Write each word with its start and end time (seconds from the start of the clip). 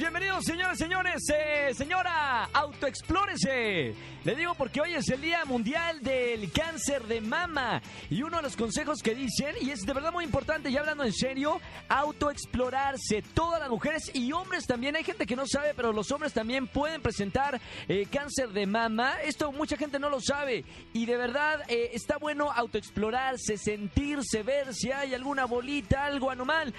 Bienvenidos 0.00 0.46
señores, 0.46 0.78
señores, 0.78 1.22
eh, 1.28 1.74
señora, 1.74 2.48
autoexplórese. 2.54 3.94
Le 4.24 4.34
digo 4.34 4.54
porque 4.54 4.80
hoy 4.80 4.94
es 4.94 5.08
el 5.08 5.20
Día 5.20 5.44
Mundial 5.44 6.00
del 6.02 6.50
Cáncer 6.52 7.02
de 7.04 7.20
Mama 7.20 7.80
y 8.08 8.22
uno 8.22 8.38
de 8.38 8.42
los 8.42 8.56
consejos 8.56 9.02
que 9.02 9.14
dicen, 9.14 9.54
y 9.60 9.70
es 9.70 9.80
de 9.80 9.92
verdad 9.92 10.12
muy 10.12 10.24
importante, 10.24 10.70
ya 10.70 10.80
hablando 10.80 11.04
en 11.04 11.12
serio, 11.12 11.60
autoexplorarse. 11.88 13.22
Todas 13.34 13.60
las 13.60 13.70
mujeres 13.70 14.10
y 14.14 14.32
hombres 14.32 14.66
también, 14.66 14.96
hay 14.96 15.04
gente 15.04 15.26
que 15.26 15.36
no 15.36 15.46
sabe, 15.46 15.72
pero 15.74 15.92
los 15.92 16.10
hombres 16.10 16.32
también 16.32 16.66
pueden 16.66 17.00
presentar 17.00 17.60
eh, 17.88 18.06
cáncer 18.10 18.50
de 18.50 18.66
mama. 18.66 19.20
Esto 19.22 19.52
mucha 19.52 19.76
gente 19.76 19.98
no 19.98 20.10
lo 20.10 20.20
sabe 20.20 20.64
y 20.92 21.06
de 21.06 21.16
verdad 21.16 21.62
eh, 21.68 21.90
está 21.92 22.18
bueno 22.18 22.50
autoexplorarse, 22.50 23.56
sentirse, 23.56 24.42
ver 24.42 24.74
si 24.74 24.92
hay 24.92 25.14
alguna 25.14 25.46
bolita, 25.46 26.04
algo 26.04 26.30
anormal. 26.30 26.74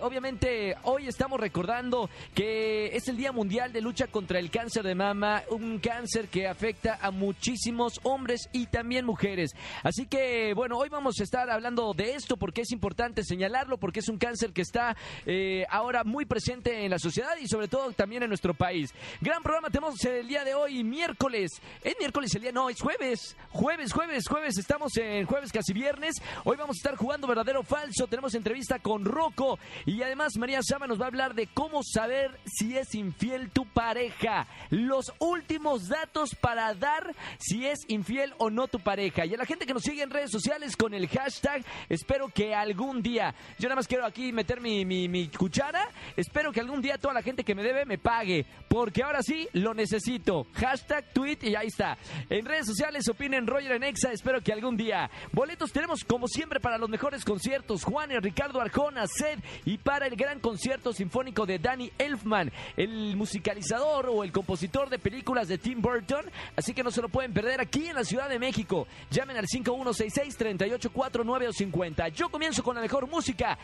Obviamente 0.00 0.76
hoy 0.82 1.08
estamos 1.08 1.38
recordando 1.40 1.87
que 2.34 2.94
es 2.96 3.08
el 3.08 3.16
Día 3.16 3.32
Mundial 3.32 3.72
de 3.72 3.80
Lucha 3.80 4.06
contra 4.06 4.38
el 4.38 4.50
Cáncer 4.50 4.84
de 4.84 4.94
Mama, 4.94 5.42
un 5.50 5.78
cáncer 5.78 6.28
que 6.28 6.46
afecta 6.46 6.98
a 7.00 7.10
muchísimos 7.10 8.00
hombres 8.02 8.48
y 8.52 8.66
también 8.66 9.06
mujeres. 9.06 9.52
Así 9.82 10.06
que, 10.06 10.52
bueno, 10.54 10.76
hoy 10.76 10.88
vamos 10.88 11.18
a 11.20 11.22
estar 11.22 11.48
hablando 11.50 11.94
de 11.94 12.14
esto 12.14 12.36
porque 12.36 12.62
es 12.62 12.72
importante 12.72 13.22
señalarlo, 13.24 13.78
porque 13.78 14.00
es 14.00 14.08
un 14.08 14.18
cáncer 14.18 14.52
que 14.52 14.62
está 14.62 14.96
eh, 15.24 15.64
ahora 15.70 16.04
muy 16.04 16.26
presente 16.26 16.84
en 16.84 16.90
la 16.90 16.98
sociedad 16.98 17.36
y 17.40 17.48
sobre 17.48 17.68
todo 17.68 17.92
también 17.92 18.22
en 18.22 18.28
nuestro 18.28 18.54
país. 18.54 18.92
Gran 19.20 19.42
programa 19.42 19.70
tenemos 19.70 20.02
el 20.04 20.28
día 20.28 20.44
de 20.44 20.54
hoy, 20.54 20.84
miércoles. 20.84 21.50
¿Es 21.82 21.94
miércoles 21.98 22.34
el 22.34 22.42
día? 22.42 22.52
No, 22.52 22.68
es 22.68 22.80
jueves. 22.80 23.36
Jueves, 23.50 23.92
jueves, 23.92 24.28
jueves. 24.28 24.58
Estamos 24.58 24.96
en 24.96 25.26
jueves 25.26 25.52
casi 25.52 25.72
viernes. 25.72 26.16
Hoy 26.44 26.56
vamos 26.56 26.76
a 26.76 26.80
estar 26.80 26.96
jugando 26.96 27.26
verdadero 27.26 27.60
o 27.60 27.62
falso. 27.62 28.06
Tenemos 28.06 28.34
entrevista 28.34 28.78
con 28.78 29.04
Rocco 29.04 29.58
y 29.86 30.02
además 30.02 30.36
María 30.38 30.60
Sama 30.62 30.86
nos 30.86 31.00
va 31.00 31.04
a 31.04 31.08
hablar 31.08 31.34
de 31.34 31.46
cómo 31.46 31.67
saber 31.82 32.38
si 32.44 32.76
es 32.76 32.94
infiel 32.94 33.50
tu 33.50 33.64
pareja. 33.66 34.46
Los 34.70 35.12
últimos 35.18 35.88
datos 35.88 36.34
para 36.40 36.74
dar 36.74 37.14
si 37.38 37.66
es 37.66 37.78
infiel 37.88 38.34
o 38.38 38.50
no 38.50 38.68
tu 38.68 38.80
pareja. 38.80 39.24
Y 39.24 39.34
a 39.34 39.36
la 39.36 39.46
gente 39.46 39.66
que 39.66 39.74
nos 39.74 39.82
sigue 39.82 40.02
en 40.02 40.10
redes 40.10 40.30
sociales 40.30 40.76
con 40.76 40.94
el 40.94 41.08
hashtag, 41.08 41.64
espero 41.88 42.28
que 42.28 42.54
algún 42.54 43.02
día, 43.02 43.34
yo 43.58 43.68
nada 43.68 43.76
más 43.76 43.86
quiero 43.86 44.04
aquí 44.04 44.32
meter 44.32 44.60
mi, 44.60 44.84
mi, 44.84 45.28
cuchara, 45.28 45.88
espero 46.16 46.52
que 46.52 46.60
algún 46.60 46.80
día 46.80 46.98
toda 46.98 47.14
la 47.14 47.22
gente 47.22 47.44
que 47.44 47.54
me 47.54 47.62
debe 47.62 47.84
me 47.84 47.98
pague, 47.98 48.46
porque 48.68 49.02
ahora 49.02 49.22
sí 49.22 49.48
lo 49.52 49.74
necesito. 49.74 50.46
Hashtag, 50.54 51.12
tweet 51.12 51.38
y 51.42 51.54
ahí 51.54 51.68
está. 51.68 51.96
En 52.28 52.44
redes 52.44 52.66
sociales 52.66 53.08
opinen 53.08 53.46
Roger 53.46 53.72
en 53.72 53.84
Exa, 53.84 54.12
espero 54.12 54.40
que 54.40 54.52
algún 54.52 54.76
día. 54.76 55.10
Boletos 55.32 55.72
tenemos 55.72 56.04
como 56.04 56.26
siempre 56.28 56.60
para 56.60 56.78
los 56.78 56.88
mejores 56.88 57.24
conciertos, 57.24 57.84
Juanes, 57.84 58.22
Ricardo 58.22 58.60
Arjona, 58.60 59.06
Sed 59.06 59.38
y 59.64 59.78
para 59.78 60.06
el 60.06 60.16
gran 60.16 60.40
concierto 60.40 60.92
sinfónico 60.92 61.46
de 61.46 61.57
Danny 61.58 61.92
Elfman, 61.98 62.50
el 62.76 63.16
musicalizador 63.16 64.08
o 64.08 64.24
el 64.24 64.32
compositor 64.32 64.90
de 64.90 64.98
películas 64.98 65.48
de 65.48 65.58
Tim 65.58 65.80
Burton, 65.80 66.24
así 66.56 66.74
que 66.74 66.82
no 66.82 66.90
se 66.90 67.02
lo 67.02 67.08
pueden 67.08 67.32
perder 67.32 67.60
aquí 67.60 67.88
en 67.88 67.94
la 67.94 68.04
Ciudad 68.04 68.28
de 68.28 68.38
México. 68.38 68.86
Llamen 69.10 69.36
al 69.36 69.46
5166-3849 69.46 71.48
o 71.48 71.52
50. 71.52 72.08
Yo 72.08 72.28
comienzo 72.28 72.62
con 72.62 72.76
la 72.76 72.82
mejor 72.82 73.08
música. 73.08 73.58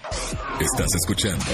Estás 0.61 0.95
escuchando 0.95 1.45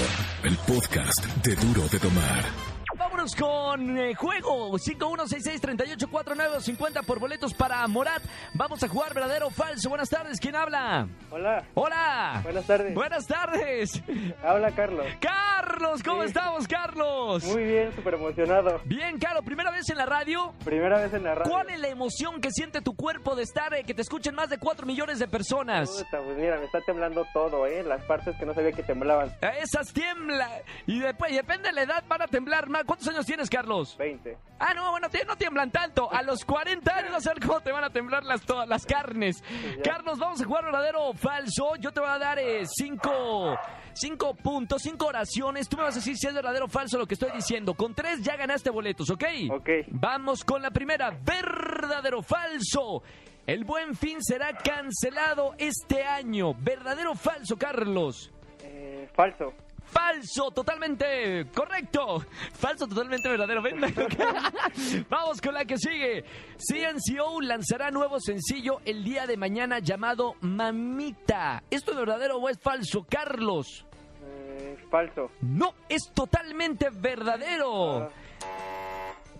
el 0.43 0.55
podcast 0.57 1.25
de 1.43 1.55
Duro 1.55 1.87
de 1.87 1.99
Tomar. 1.99 2.70
Vámonos 3.01 3.35
con 3.35 3.97
eh, 3.97 4.13
juego 4.13 4.77
5166-3849 4.77 6.55
o 6.55 6.61
50 6.61 7.01
por 7.01 7.19
boletos 7.19 7.51
para 7.51 7.85
Morat. 7.87 8.21
Vamos 8.53 8.83
a 8.83 8.87
jugar 8.87 9.11
verdadero 9.15 9.47
o 9.47 9.49
falso. 9.49 9.89
Buenas 9.89 10.07
tardes, 10.07 10.39
¿quién 10.39 10.55
habla? 10.55 11.07
Hola, 11.31 11.63
Hola. 11.73 12.41
buenas 12.43 12.65
tardes. 12.67 12.93
Buenas 12.93 13.25
tardes. 13.25 14.03
Habla 14.43 14.69
Carlos. 14.71 15.07
Carlos, 15.19 16.03
¿cómo 16.03 16.21
Sí. 16.21 16.27
estamos, 16.27 16.67
Carlos? 16.67 17.43
Muy 17.45 17.63
bien, 17.63 17.91
súper 17.95 18.13
emocionado. 18.13 18.79
Bien, 18.85 19.17
Carlos, 19.17 19.43
primera 19.45 19.71
vez 19.71 19.89
en 19.89 19.97
la 19.97 20.05
radio. 20.05 20.53
Primera 20.63 20.99
vez 20.99 21.11
en 21.15 21.23
la 21.23 21.33
radio. 21.33 21.51
¿Cuál 21.51 21.71
es 21.71 21.79
la 21.79 21.87
emoción 21.87 22.39
que 22.39 22.51
siente 22.51 22.81
tu 22.81 22.95
cuerpo 22.95 23.35
de 23.35 23.43
estar, 23.43 23.73
eh, 23.73 23.83
que 23.83 23.95
te 23.95 24.03
escuchen 24.03 24.35
más 24.35 24.49
de 24.49 24.59
4 24.59 24.85
millones 24.85 25.17
de 25.17 25.27
personas? 25.27 25.89
Puta, 25.89 26.23
pues 26.23 26.37
mira, 26.37 26.59
me 26.59 26.65
está 26.65 26.79
temblando 26.81 27.25
todo, 27.33 27.65
¿eh? 27.65 27.81
Las 27.83 28.03
partes 28.05 28.35
que 28.37 28.45
no 28.45 28.53
sabía 28.53 28.71
que 28.73 28.83
temblaban. 28.83 29.33
A 29.41 29.49
Esas 29.57 29.91
tiembla. 29.91 30.47
Y 30.85 30.99
después, 30.99 31.31
y 31.31 31.35
depende 31.35 31.69
de 31.69 31.73
la 31.73 31.81
edad, 31.81 32.03
van 32.07 32.21
a 32.21 32.27
temblar 32.27 32.69
más. 32.69 32.83
¿Cuántos 32.91 33.07
años 33.07 33.25
tienes, 33.25 33.49
Carlos? 33.49 33.95
20. 33.97 34.37
Ah, 34.59 34.73
no, 34.73 34.91
bueno, 34.91 35.07
tie- 35.09 35.25
no 35.25 35.37
tiemblan 35.37 35.71
tanto. 35.71 36.11
A 36.11 36.21
los 36.23 36.43
40 36.43 36.93
años 36.93 37.25
a 37.25 37.29
ver 37.33 37.39
cómo 37.41 37.61
te 37.61 37.71
van 37.71 37.85
a 37.85 37.89
temblar 37.89 38.25
las, 38.25 38.41
todas 38.41 38.67
las 38.67 38.85
carnes. 38.85 39.41
Carlos, 39.81 40.19
vamos 40.19 40.41
a 40.41 40.45
jugar 40.45 40.65
verdadero 40.65 41.05
o 41.05 41.13
falso. 41.13 41.77
Yo 41.79 41.93
te 41.93 42.01
voy 42.01 42.09
a 42.09 42.17
dar 42.19 42.37
eh, 42.37 42.63
cinco, 42.65 43.57
cinco 43.93 44.33
puntos, 44.33 44.81
cinco 44.81 45.05
oraciones. 45.05 45.69
Tú 45.69 45.77
me 45.77 45.83
vas 45.83 45.93
a 45.95 45.99
decir 45.99 46.17
si 46.17 46.27
es 46.27 46.33
verdadero 46.33 46.65
o 46.65 46.67
falso 46.67 46.97
lo 46.97 47.07
que 47.07 47.13
estoy 47.13 47.31
diciendo. 47.31 47.75
Con 47.75 47.93
tres 47.95 48.21
ya 48.23 48.35
ganaste 48.35 48.69
boletos, 48.69 49.09
¿ok? 49.09 49.23
Ok. 49.53 49.69
Vamos 49.91 50.43
con 50.43 50.61
la 50.61 50.71
primera. 50.71 51.11
Verdadero 51.11 52.19
o 52.19 52.23
falso. 52.23 53.03
El 53.47 53.63
buen 53.63 53.95
fin 53.95 54.17
será 54.21 54.51
cancelado 54.57 55.53
este 55.57 56.03
año. 56.03 56.53
¿Verdadero 56.55 57.11
o 57.13 57.15
falso, 57.15 57.55
Carlos? 57.57 58.33
Eh, 58.63 59.07
falso. 59.15 59.53
Falso, 59.91 60.51
totalmente 60.51 61.47
correcto. 61.53 62.23
Falso, 62.53 62.87
totalmente 62.87 63.27
verdadero. 63.27 63.61
Ven. 63.61 63.81
Vamos 65.09 65.41
con 65.41 65.53
la 65.53 65.65
que 65.65 65.77
sigue. 65.77 66.23
CNCO 66.57 67.41
lanzará 67.41 67.91
nuevo 67.91 68.19
sencillo 68.19 68.79
el 68.85 69.03
día 69.03 69.27
de 69.27 69.35
mañana 69.35 69.79
llamado 69.79 70.35
Mamita. 70.39 71.63
¿Esto 71.69 71.91
es 71.91 71.97
verdadero 71.97 72.37
o 72.37 72.47
es 72.47 72.57
falso, 72.59 73.05
Carlos? 73.09 73.85
Eh, 74.23 74.77
falso. 74.89 75.29
No, 75.41 75.73
es 75.89 76.09
totalmente 76.13 76.89
verdadero. 76.89 78.09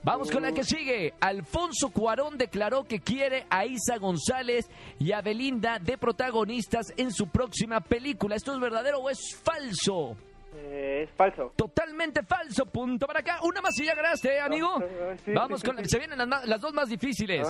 Vamos 0.03 0.31
con 0.31 0.41
la 0.41 0.51
que 0.51 0.63
sigue. 0.63 1.13
Alfonso 1.19 1.91
Cuarón 1.91 2.37
declaró 2.37 2.83
que 2.83 2.99
quiere 2.99 3.45
a 3.49 3.65
Isa 3.65 3.97
González 3.99 4.69
y 4.99 5.11
a 5.11 5.21
Belinda 5.21 5.79
de 5.79 5.97
protagonistas 5.97 6.87
en 6.97 7.11
su 7.13 7.27
próxima 7.27 7.79
película. 7.79 8.35
¿Esto 8.35 8.53
es 8.53 8.59
verdadero 8.59 8.99
o 8.99 9.09
es 9.09 9.19
falso? 9.43 10.17
Eh, 10.53 11.03
es 11.03 11.11
falso. 11.15 11.53
Totalmente 11.55 12.23
falso. 12.23 12.65
Punto 12.65 13.07
para 13.07 13.19
acá. 13.19 13.39
Una 13.43 13.61
más 13.61 13.79
y 13.79 13.85
ya 13.85 13.95
ganaste, 13.95 14.35
¿eh, 14.35 14.39
amigo. 14.39 14.67
Ah, 14.79 15.11
ah, 15.11 15.15
sí, 15.23 15.31
Vamos 15.33 15.61
sí, 15.61 15.67
con 15.67 15.77
sí. 15.79 15.85
Se 15.89 15.97
vienen 15.99 16.17
las, 16.29 16.61
dos 16.61 16.73
más 16.73 16.89
difíciles. 16.89 17.47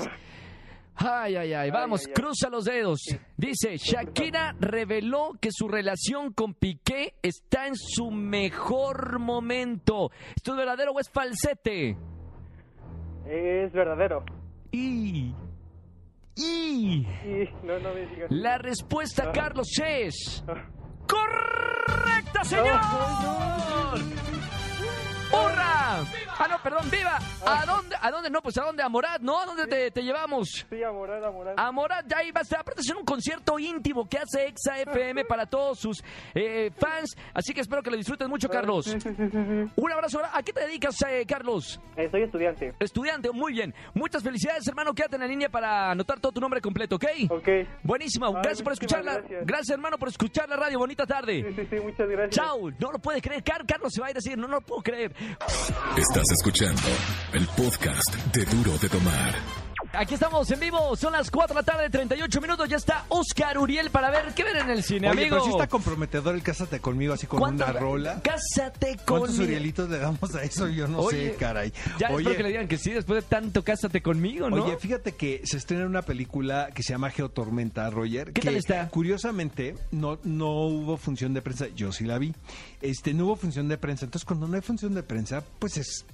Ay, 0.95 1.35
ay, 1.35 1.53
ay. 1.53 1.71
Vamos, 1.71 2.01
ay, 2.05 2.07
ay. 2.09 2.13
cruza 2.13 2.49
los 2.49 2.65
dedos. 2.65 2.99
Dice, 3.37 3.77
Shakira 3.77 4.55
reveló 4.59 5.31
que 5.39 5.49
su 5.51 5.67
relación 5.67 6.33
con 6.33 6.53
Piqué 6.53 7.15
está 7.21 7.67
en 7.67 7.75
su 7.75 8.11
mejor 8.11 9.19
momento. 9.19 10.11
¿Esto 10.35 10.51
es 10.51 10.57
verdadero 10.57 10.91
o 10.91 10.99
es 10.99 11.09
falsete? 11.09 11.97
Es 13.25 13.71
verdadero. 13.73 14.23
Y... 14.71 15.33
Y... 16.35 17.05
Y 17.25 17.49
no, 17.63 17.79
no 17.79 17.93
me 17.93 18.05
digas. 18.07 18.31
La 18.31 18.57
respuesta, 18.57 19.25
Ah. 19.27 19.31
Carlos, 19.33 19.67
es... 19.83 20.43
¡Correcta, 21.11 22.43
señor! 22.45 22.79
¡Hurra! 25.31 26.05
Ah, 26.39 26.47
no, 26.49 26.57
perdón, 26.63 26.89
viva. 26.89 27.19
¿A 27.45 27.65
dónde? 27.65 27.90
¿A 28.01 28.11
dónde? 28.11 28.29
No, 28.29 28.41
pues 28.41 28.57
a 28.57 28.63
dónde? 28.63 28.83
A 28.83 28.89
Morat, 28.89 29.21
¿no? 29.21 29.39
¿A 29.39 29.45
dónde 29.45 29.67
te, 29.67 29.91
te 29.91 30.01
llevamos? 30.03 30.65
Sí, 30.69 30.83
amorada, 30.83 31.27
amorada. 31.27 31.55
A 31.57 31.71
Morat, 31.71 32.05
ya 32.07 32.17
ahí 32.17 32.31
va 32.31 32.39
a 32.39 32.43
estar. 32.43 32.59
Aparte, 32.61 32.81
es 32.81 32.89
un 32.95 33.05
concierto 33.05 33.57
íntimo 33.59 34.07
que 34.09 34.17
hace 34.17 34.47
Exa 34.47 34.79
FM 34.79 35.25
para 35.29 35.45
todos 35.45 35.79
sus 35.79 36.03
eh, 36.33 36.71
fans. 36.77 37.15
Así 37.33 37.53
que 37.53 37.61
espero 37.61 37.81
que 37.83 37.91
lo 37.91 37.97
disfruten 37.97 38.29
mucho, 38.29 38.49
Carlos. 38.49 38.85
Sí, 38.85 38.99
sí, 38.99 39.09
sí, 39.09 39.15
sí, 39.15 39.29
sí. 39.31 39.71
Un 39.75 39.91
abrazo. 39.91 40.21
¿A 40.33 40.41
qué 40.43 40.51
te 40.53 40.61
dedicas, 40.61 40.95
eh, 41.07 41.25
Carlos? 41.27 41.79
Eh, 41.95 42.07
soy 42.11 42.23
estudiante. 42.23 42.73
Estudiante, 42.79 43.31
muy 43.31 43.53
bien. 43.53 43.73
Muchas 43.93 44.23
felicidades, 44.23 44.67
hermano. 44.67 44.93
Quédate 44.93 45.15
en 45.15 45.21
la 45.21 45.27
línea 45.27 45.49
para 45.49 45.91
anotar 45.91 46.19
todo 46.19 46.31
tu 46.31 46.41
nombre 46.41 46.59
completo, 46.61 46.95
¿ok? 46.95 47.05
Ok. 47.29 47.49
Buenísimo. 47.83 48.27
Ay, 48.27 48.33
Gracias 48.43 48.61
por 48.63 48.73
escucharla. 48.73 49.13
gracias. 49.19 49.45
Gracias, 49.45 49.69
hermano, 49.69 49.97
por 49.97 50.09
escuchar 50.09 50.49
la 50.49 50.55
radio. 50.55 50.79
Bonita 50.79 51.03
Sí, 51.03 51.09
tarde. 51.09 51.53
sí, 51.55 51.67
sí, 51.69 51.75
muchas 51.81 52.07
gracias. 52.09 52.35
Chao. 52.35 52.69
No 52.79 52.91
lo 52.91 52.99
puedes 52.99 53.21
creer. 53.21 53.43
Car- 53.43 53.65
Carlos 53.65 53.91
se 53.93 54.01
va 54.01 54.07
a 54.07 54.09
ir 54.11 54.15
a 54.15 54.19
decir, 54.19 54.37
no, 54.37 54.47
no 54.47 54.55
lo 54.55 54.61
puedo 54.61 54.81
creer. 54.81 55.13
Estás 55.97 56.23
escuchando 56.31 56.81
el 57.33 57.45
podcast 57.47 57.90
de 58.33 58.45
Duro 58.45 58.77
de 58.77 58.87
Tomar. 58.89 59.35
Aquí 59.93 60.13
estamos 60.13 60.49
en 60.51 60.59
vivo, 60.61 60.95
son 60.95 61.11
las 61.11 61.29
4 61.29 61.53
de 61.53 61.61
la 61.61 61.65
tarde, 61.65 61.89
38 61.89 62.39
minutos. 62.39 62.69
Ya 62.69 62.77
está 62.77 63.03
Oscar 63.09 63.57
Uriel 63.57 63.89
para 63.89 64.09
ver 64.09 64.33
qué 64.33 64.43
ver 64.45 64.55
en 64.57 64.69
el 64.69 64.83
cine, 64.83 65.09
Oye, 65.09 65.21
amigo. 65.23 65.35
pero 65.35 65.43
sí 65.43 65.49
está 65.51 65.67
comprometedor 65.67 66.33
el 66.35 66.43
Cásate 66.43 66.79
conmigo 66.79 67.13
así 67.13 67.27
con 67.27 67.39
¿Cuánto- 67.39 67.65
una 67.65 67.73
rola. 67.73 68.21
Cásate 68.21 68.95
¿Cuántos 69.05 69.31
conmigo. 69.31 69.43
Urielitos 69.43 69.89
le 69.89 69.97
damos 69.97 70.33
a 70.35 70.43
eso? 70.43 70.69
Yo 70.69 70.87
no 70.87 70.99
Oye, 70.99 71.31
sé, 71.31 71.35
caray. 71.35 71.73
Ya 71.99 72.07
Oye, 72.11 72.19
espero 72.19 72.37
que 72.37 72.43
le 72.43 72.49
digan 72.49 72.67
que 72.69 72.77
sí 72.77 72.91
después 72.91 73.21
de 73.23 73.29
tanto 73.29 73.63
Cásate 73.65 74.01
conmigo, 74.01 74.49
¿no? 74.49 74.63
Oye, 74.63 74.77
fíjate 74.77 75.13
que 75.15 75.41
se 75.43 75.57
estrena 75.57 75.85
una 75.85 76.03
película 76.03 76.69
que 76.73 76.83
se 76.83 76.93
llama 76.93 77.09
Geotormenta, 77.09 77.89
Roger. 77.89 78.27
¿Qué 78.27 78.39
que 78.39 78.47
tal 78.47 78.55
está? 78.55 78.87
Curiosamente, 78.87 79.75
no, 79.91 80.19
no 80.23 80.51
hubo 80.67 80.95
función 80.95 81.33
de 81.33 81.41
prensa. 81.41 81.67
Yo 81.75 81.91
sí 81.91 82.05
la 82.05 82.17
vi. 82.17 82.33
Este, 82.81 83.13
no 83.13 83.25
hubo 83.25 83.35
función 83.35 83.67
de 83.67 83.77
prensa. 83.77 84.05
Entonces, 84.05 84.25
cuando 84.25 84.47
no 84.47 84.55
hay 84.55 84.61
función 84.61 84.93
de 84.93 85.03
prensa, 85.03 85.43
pues 85.59 85.75
es 85.77 86.05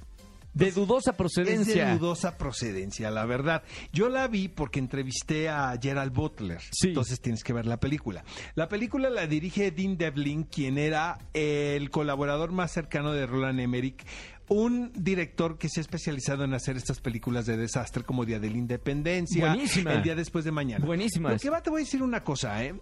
de 0.58 0.72
dudosa 0.72 1.12
Es 1.12 1.18
procedencia. 1.18 1.86
de 1.88 1.98
dudosa 1.98 2.38
procedencia, 2.38 3.12
la 3.12 3.26
verdad. 3.26 3.64
Yo 3.94 4.10
la 4.10 4.28
vi 4.28 4.48
porque 4.48 4.80
entrevisté 4.80 5.50
a 5.50 5.78
Gerald 5.82 6.14
Butler. 6.14 6.60
Sí. 6.72 6.90
Entonces 6.90 7.20
tienes 7.22 7.44
que 7.44 7.54
ver 7.54 7.66
la 7.66 7.80
película. 7.80 8.24
La 8.56 8.68
película 8.68 9.10
la 9.10 9.28
dirige 9.28 9.72
Dean 9.72 9.98
Devlin, 9.98 10.44
quien 10.44 10.78
era 10.78 11.20
el 11.34 11.90
colaborador 11.90 12.52
más 12.52 12.72
cercano 12.72 13.14
de 13.14 13.26
Roland 13.26 13.60
Emmerich. 13.60 14.06
Un 14.50 14.94
director 14.94 15.58
que 15.58 15.68
se 15.68 15.80
ha 15.80 15.82
especializado 15.82 16.46
en 16.46 16.54
hacer 16.54 16.78
estas 16.78 17.02
películas 17.02 17.46
de 17.46 17.58
desastre 17.58 18.04
como 18.04 18.24
Día 18.24 18.40
de 18.40 18.50
la 18.50 18.56
Independencia, 18.56 19.50
Buenísima. 19.50 19.92
El 19.92 20.04
Día 20.04 20.16
Después 20.16 20.46
de 20.46 20.52
Mañana. 20.54 20.86
Buenísimas. 20.86 21.34
Lo 21.34 21.40
que 21.40 21.50
va, 21.50 21.62
te 21.62 21.70
voy 21.70 21.82
a 21.82 21.84
decir 21.84 22.02
una 22.02 22.24
cosa, 22.24 22.64
¿eh? 22.64 22.74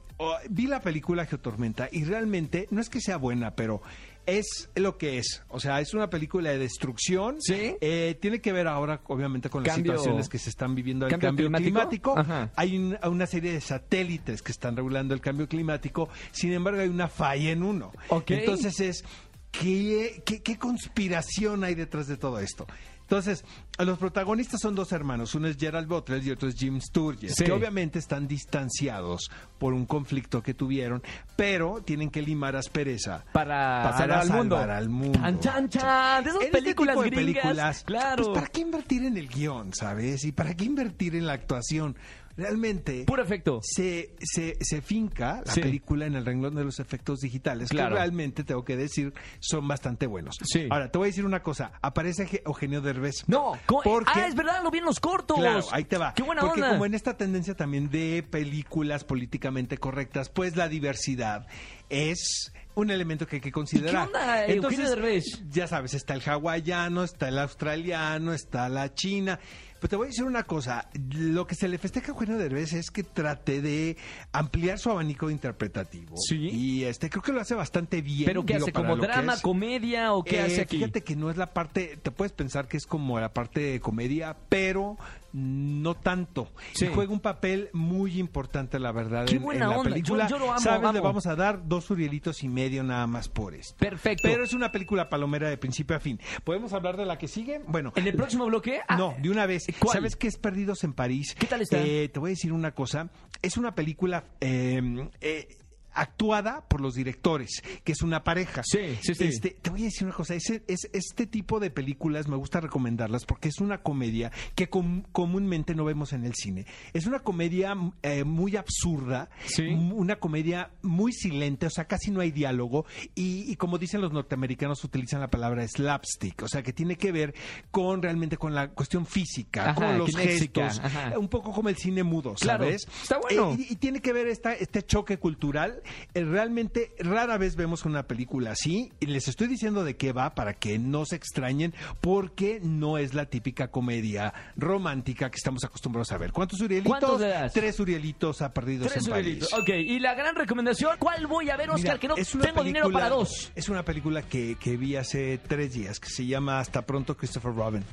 Vi 0.51 0.67
la 0.67 0.79
película 0.81 1.25
Geotormenta 1.25 1.89
y 1.91 2.03
realmente 2.03 2.67
no 2.69 2.81
es 2.81 2.89
que 2.91 3.01
sea 3.01 3.17
buena, 3.17 3.55
pero 3.55 3.81
es 4.25 4.69
lo 4.75 4.97
que 4.97 5.17
es. 5.17 5.43
O 5.49 5.59
sea, 5.59 5.79
es 5.81 5.93
una 5.93 6.09
película 6.09 6.49
de 6.51 6.57
destrucción. 6.57 7.37
Sí. 7.41 7.75
Eh, 7.81 8.17
tiene 8.21 8.41
que 8.41 8.51
ver 8.51 8.67
ahora, 8.67 9.01
obviamente, 9.07 9.49
con 9.49 9.63
las 9.63 9.75
situaciones 9.75 10.29
que 10.29 10.37
se 10.39 10.49
están 10.49 10.75
viviendo 10.75 11.05
el 11.05 11.11
¿Cambio 11.11 11.29
cambio, 11.29 11.51
climático? 11.57 12.15
Hay 12.55 12.77
un- 12.77 12.97
una 13.03 13.25
serie 13.27 13.51
de 13.53 13.61
satélites 13.61 14.41
que 14.41 14.51
están 14.51 14.75
regulando 14.75 15.13
el 15.13 15.21
cambio 15.21 15.47
climático. 15.47 16.09
Sin 16.31 16.53
embargo, 16.53 16.81
hay 16.81 16.89
una 16.89 17.07
falla 17.07 17.51
en 17.51 17.63
uno. 17.63 17.91
Entonces 18.39 18.79
es, 18.79 19.03
¿qué, 19.51 20.21
qué, 20.25 20.41
qué 20.41 20.57
conspiración 20.57 21.63
hay 21.63 21.75
detrás 21.75 22.07
de 22.07 22.17
todo 22.17 22.39
esto? 22.39 22.67
Entonces, 23.05 23.45
los 23.77 23.99
protagonistas 23.99 24.59
son 24.61 24.73
dos 24.73 24.91
hermanos, 24.91 25.35
uno 25.35 25.47
es 25.47 25.57
Gerald 25.57 25.87
Butler 25.87 26.23
y 26.25 26.31
otro 26.31 26.49
es 26.49 26.55
Jim 26.55 26.81
Sturges, 26.81 27.35
Sí. 27.35 27.43
que 27.43 27.51
obviamente 27.51 27.99
están 27.99 28.27
distanciados 28.27 29.29
por 29.59 29.73
un 29.73 29.85
conflicto 29.85 30.41
que 30.41 30.53
tuvieron, 30.55 31.03
pero 31.35 31.81
tienen 31.85 32.09
que 32.09 32.21
limar 32.21 32.55
aspereza 32.55 33.23
para, 33.31 33.83
para 33.83 33.97
salvar 33.97 34.19
al 34.19 34.29
mundo. 34.31 34.57
al 34.57 34.89
mundo. 34.89 35.19
Chan, 35.19 35.39
chan, 35.39 35.69
chan. 35.69 36.23
De 36.23 36.29
esas 36.31 36.41
En 36.41 36.47
este 36.47 36.61
películas 36.61 36.95
tipo 36.95 37.03
de 37.03 37.09
gringas. 37.09 37.41
películas, 37.43 37.83
claro. 37.83 38.23
pues, 38.23 38.35
¿para 38.35 38.47
qué 38.47 38.61
invertir 38.61 39.03
en 39.05 39.17
el 39.17 39.27
guion, 39.27 39.73
sabes? 39.73 40.23
¿Y 40.25 40.31
para 40.31 40.55
qué 40.55 40.65
invertir 40.65 41.15
en 41.15 41.27
la 41.27 41.33
actuación? 41.33 41.95
Realmente 42.37 43.05
Puro 43.05 43.23
efecto. 43.23 43.59
se, 43.63 44.13
se, 44.19 44.57
se 44.59 44.81
finca 44.81 45.41
la 45.45 45.51
Sí. 45.53 45.61
película 45.61 46.05
en 46.05 46.15
el 46.15 46.25
renglón 46.25 46.53
de 46.55 46.63
los 46.65 46.79
efectos 46.79 47.19
digitales, 47.21 47.69
Claro. 47.69 47.95
que 47.95 48.01
realmente, 48.01 48.43
tengo 48.43 48.65
que 48.65 48.75
decir, 48.75 49.13
son 49.39 49.67
bastante 49.67 50.05
buenos. 50.07 50.35
Sí. 50.43 50.67
Ahora, 50.69 50.91
te 50.91 50.97
voy 50.97 51.07
a 51.07 51.09
decir 51.11 51.25
una 51.25 51.41
cosa. 51.41 51.71
Aparece 51.81 52.25
Ge- 52.27 52.43
Eugenio 52.45 52.81
Derbez. 52.81 53.23
No. 53.27 53.53
Porque- 53.67 54.11
ah, 54.13 54.27
es 54.27 54.35
verdad, 54.35 54.61
lo 54.63 54.69
vi 54.71 54.79
en 54.79 54.85
los 54.85 54.99
cortos. 54.99 55.37
Claro, 55.37 55.63
ahí 55.71 55.85
te 55.85 55.97
va. 55.97 56.13
Qué 56.13 56.23
buena 56.23 56.41
Porque 56.41 56.61
onda. 56.61 56.73
como 56.73 56.85
en 56.85 56.93
esta 56.93 57.15
tendencia 57.15 57.55
también 57.55 57.89
de 57.89 58.25
películas 58.29 59.03
políticamente 59.05 59.77
correctas, 59.77 60.29
pues 60.29 60.55
la 60.57 60.67
diversidad 60.67 61.47
es 61.89 62.51
un 62.73 62.91
elemento 62.91 63.25
que 63.27 63.37
hay 63.37 63.41
que 63.41 63.51
considerar. 63.53 64.09
¿Y 64.09 64.11
qué 64.11 64.17
onda, 64.17 64.45
Eugenio 64.47 64.89
Derbez? 64.89 65.41
Ya 65.49 65.67
sabes, 65.67 65.93
está 65.93 66.13
el 66.13 66.21
hawaiano, 66.21 67.03
está 67.05 67.29
el 67.29 67.39
australiano, 67.39 68.33
está 68.33 68.67
la 68.67 68.93
china. 68.93 69.39
Pero 69.85 69.89
te 69.91 69.95
voy 69.97 70.05
a 70.05 70.09
decir 70.09 70.23
una 70.23 70.41
cosa, 70.45 70.89
lo 71.11 71.45
que 71.45 71.53
se 71.53 71.67
le 71.67 71.77
festeja 71.77 72.07
a 72.07 72.09
Eugenio 72.15 72.39
Derbez 72.39 72.73
es 72.73 72.89
que 72.89 73.03
trate 73.03 73.61
de 73.61 73.97
ampliar 74.31 74.79
su 74.79 74.89
abanico 74.89 75.29
interpretativo. 75.29 76.17
Sí. 76.17 76.49
Y 76.51 76.83
este 76.85 77.07
creo 77.07 77.21
que 77.21 77.31
lo 77.31 77.39
hace 77.39 77.53
bastante 77.53 78.01
bien. 78.01 78.25
¿Pero 78.25 78.43
qué 78.43 78.53
digo, 78.53 78.65
hace? 78.65 78.73
¿Como 78.73 78.95
drama, 78.95 79.39
comedia 79.43 80.13
o 80.13 80.23
qué 80.23 80.37
Eh, 80.37 80.41
hace 80.41 80.61
aquí? 80.61 80.77
Fíjate 80.77 81.03
que 81.03 81.15
no 81.15 81.29
es 81.29 81.37
la 81.37 81.53
parte, 81.53 81.99
te 82.01 82.09
puedes 82.09 82.31
pensar 82.31 82.67
que 82.67 82.77
es 82.77 82.87
como 82.87 83.19
la 83.19 83.31
parte 83.31 83.59
de 83.61 83.79
comedia, 83.79 84.35
pero 84.49 84.97
no 85.33 85.95
tanto. 85.95 86.47
Sí. 86.73 86.85
Y 86.85 86.87
juega 86.93 87.11
un 87.11 87.19
papel 87.19 87.69
muy 87.73 88.19
importante, 88.19 88.79
la 88.79 88.93
verdad, 88.93 89.25
Qué 89.25 89.35
en, 89.35 89.41
buena 89.43 89.65
en 89.65 89.69
la 89.71 89.77
onda. 89.77 89.89
película. 89.91 90.27
Yo- 90.29 90.37
yo 90.37 90.45
lo 90.45 90.51
amo, 90.51 90.61
Sabes, 90.61 90.81
le 90.81 90.87
amo. 90.99 91.01
vamos 91.01 91.27
a 91.27 91.35
dar 91.35 91.67
dos 91.67 91.89
urielitos 91.91 92.41
y 92.41 92.47
medio 92.47 92.83
nada 92.85 93.05
más 93.05 93.27
por 93.27 93.53
esto. 93.53 93.75
Perfecto. 93.77 94.21
Pero 94.23 94.45
es 94.45 94.53
una 94.53 94.71
película 94.71 95.09
palomera 95.09 95.49
de 95.49 95.57
principio 95.57 95.95
a 95.95 95.99
fin. 95.99 96.19
¿Podemos 96.45 96.71
hablar 96.71 96.95
de 96.95 97.05
la 97.05 97.17
que 97.17 97.27
sigue? 97.27 97.59
Bueno. 97.67 97.91
¿En 97.97 98.07
el 98.07 98.15
próximo 98.15 98.45
bloque? 98.45 98.79
Ah, 98.87 98.95
No, 98.97 99.13
de 99.21 99.29
una 99.29 99.45
vez. 99.45 99.65
¿Cuál? 99.79 99.97
¿Sabes 99.97 100.15
qué 100.15 100.27
es 100.27 100.37
Perdidos 100.37 100.83
en 100.83 100.93
París? 100.93 101.35
¿Qué 101.37 101.47
tal 101.47 101.61
está? 101.61 101.81
Eh, 101.81 102.09
te 102.09 102.19
voy 102.19 102.29
a 102.29 102.33
decir 102.33 102.53
una 102.53 102.73
cosa. 102.73 103.09
Es 103.41 103.57
una 103.57 103.75
película 103.75 104.25
eh, 104.41 104.81
eh, 105.21 105.57
actuada 105.95 106.67
por 106.67 106.81
los 106.81 106.93
directores, 106.95 107.61
que 107.83 107.91
es 107.93 108.01
una 108.01 108.23
pareja. 108.23 108.61
Sí, 108.65 108.97
sí, 109.01 109.15
sí. 109.15 109.23
Este, 109.25 109.49
te 109.61 109.69
voy 109.69 109.81
a 109.81 109.85
decir 109.85 110.05
una 110.07 110.15
cosa. 110.15 110.35
Ese- 110.35 110.63
es, 110.67 110.89
este 110.93 111.25
tipo 111.27 111.59
de 111.59 111.69
películas 111.71 112.27
me 112.27 112.35
gusta 112.35 112.59
recomendarlas 112.61 113.25
porque 113.25 113.49
es 113.49 113.59
una 113.59 113.79
comedia 113.81 114.31
que 114.55 114.67
com- 114.69 115.03
comúnmente 115.11 115.75
no 115.75 115.85
vemos 115.85 116.13
en 116.13 116.25
el 116.25 116.33
cine. 116.35 116.65
Es 116.93 117.05
una 117.07 117.19
comedia 117.19 117.75
eh, 118.03 118.23
muy 118.23 118.55
absurda, 118.55 119.29
Sí. 119.47 119.63
una 119.67 120.17
comedia 120.17 120.71
muy 120.81 121.13
silente, 121.13 121.65
o 121.65 121.69
sea, 121.69 121.85
casi 121.85 122.11
no 122.11 122.21
hay 122.21 122.31
diálogo. 122.31 122.85
Y, 123.15 123.49
y 123.51 123.55
como 123.55 123.77
dicen 123.77 124.01
los 124.01 124.11
norteamericanos, 124.11 124.83
utilizan 124.83 125.19
la 125.21 125.29
palabra 125.29 125.67
slapstick, 125.67 126.41
o 126.43 126.47
sea, 126.47 126.61
que 126.63 126.73
tiene 126.73 126.97
que 126.97 127.11
ver 127.11 127.33
con 127.71 128.01
realmente 128.01 128.37
con 128.37 128.53
la 128.53 128.69
cuestión 128.69 129.05
física, 129.05 129.71
Ajá, 129.71 129.75
con 129.75 129.97
los 129.97 130.15
gestos, 130.15 130.79
ajá. 130.79 131.17
un 131.17 131.27
poco 131.29 131.51
como 131.51 131.69
el 131.69 131.77
cine 131.77 132.03
mudo, 132.03 132.33
Claro, 132.35 132.65
¿sabes? 132.65 132.87
está 133.01 133.17
bueno. 133.19 133.51
Eh, 133.53 133.65
y, 133.69 133.73
y 133.73 133.75
tiene 133.77 134.01
que 134.01 134.13
ver 134.13 134.27
esta, 134.27 134.53
este 134.53 134.83
choque 134.83 135.17
cultural. 135.17 135.81
Eh, 136.13 136.23
realmente 136.23 136.91
rara 136.99 137.37
vez 137.37 137.55
vemos 137.55 137.85
una 137.85 138.03
película 138.03 138.51
así. 138.51 138.91
Y 138.99 139.07
les 139.07 139.27
estoy 139.27 139.47
diciendo 139.47 139.83
de 139.83 139.95
qué 139.97 140.11
va 140.11 140.35
para 140.35 140.53
que 140.53 140.79
no 140.79 141.05
se 141.05 141.15
extrañen, 141.15 141.73
porque 142.01 142.59
no 142.61 142.97
es 142.97 143.13
la 143.13 143.25
típica 143.25 143.69
comedia 143.69 144.33
romántica 144.55 145.29
que 145.29 145.37
estamos 145.37 145.63
acostumbrados 145.63 146.11
a 146.11 146.17
ver. 146.17 146.31
¿Cuántos 146.31 146.61
Urielitos? 146.61 146.89
¿Cuántos 146.89 147.21
le 147.21 147.27
das? 147.27 147.53
Tres 147.53 147.79
Urielitos 147.79 148.41
a 148.41 148.53
perdidos 148.53 148.87
Tres 148.87 149.05
en 149.07 149.13
Urielitos. 149.13 149.49
París. 149.49 149.63
Ok, 149.63 149.75
y 149.75 149.99
la 149.99 150.13
gran 150.13 150.35
recomendación, 150.35 150.97
¿cuál 150.99 151.27
voy 151.27 151.49
a 151.49 151.57
ver, 151.57 151.69
Oscar? 151.69 151.83
Mira, 151.83 151.99
que 151.99 152.07
no 152.07 152.15
tengo 152.41 152.63
dinero 152.63 152.91
para 152.91 153.09
dos. 153.09 153.51
Es 153.55 153.69
una 153.69 153.83
película 153.83 154.21
que, 154.23 154.57
que 154.59 154.77
vi 154.77 154.95
hace 154.95 155.37
tres 155.37 155.73
días, 155.73 155.99
que 155.99 156.09
se 156.09 156.25
llama 156.25 156.59
Hasta 156.59 156.85
pronto 156.85 157.15
Christopher 157.15 157.53
Robin. 157.53 157.83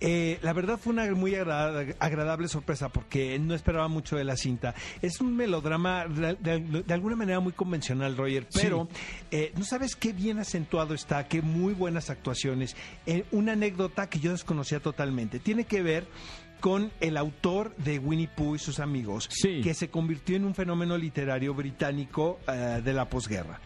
Eh, 0.00 0.38
la 0.42 0.52
verdad 0.54 0.78
fue 0.78 0.92
una 0.94 1.04
muy 1.14 1.34
agrada- 1.34 1.84
agradable 1.98 2.48
sorpresa 2.48 2.88
porque 2.88 3.38
no 3.38 3.54
esperaba 3.54 3.86
mucho 3.88 4.16
de 4.16 4.24
la 4.24 4.36
cinta. 4.36 4.74
Es 5.02 5.20
un 5.20 5.36
melodrama 5.36 6.06
de, 6.06 6.36
de- 6.36 6.82
de 6.86 6.94
alguna 6.94 7.16
manera 7.16 7.40
muy 7.40 7.52
convencional, 7.52 8.16
Roger, 8.16 8.46
pero 8.52 8.88
eh, 9.30 9.52
no 9.56 9.64
sabes 9.64 9.96
qué 9.96 10.12
bien 10.12 10.38
acentuado 10.38 10.94
está, 10.94 11.28
qué 11.28 11.42
muy 11.42 11.74
buenas 11.74 12.08
actuaciones. 12.10 12.76
Eh, 13.06 13.24
una 13.30 13.52
anécdota 13.52 14.08
que 14.08 14.20
yo 14.20 14.30
desconocía 14.32 14.80
totalmente. 14.80 15.38
Tiene 15.38 15.64
que 15.64 15.82
ver 15.82 16.06
con 16.60 16.90
el 17.00 17.16
autor 17.16 17.74
de 17.76 17.98
Winnie 17.98 18.28
Pooh 18.28 18.54
y 18.56 18.58
sus 18.58 18.80
amigos, 18.80 19.28
Sí. 19.30 19.60
que 19.62 19.72
se 19.74 19.88
convirtió 19.88 20.36
en 20.36 20.44
un 20.44 20.54
fenómeno 20.54 20.96
literario 20.98 21.54
británico 21.54 22.38
eh, 22.48 22.80
de 22.84 22.92
la 22.92 23.08
posguerra. 23.08 23.60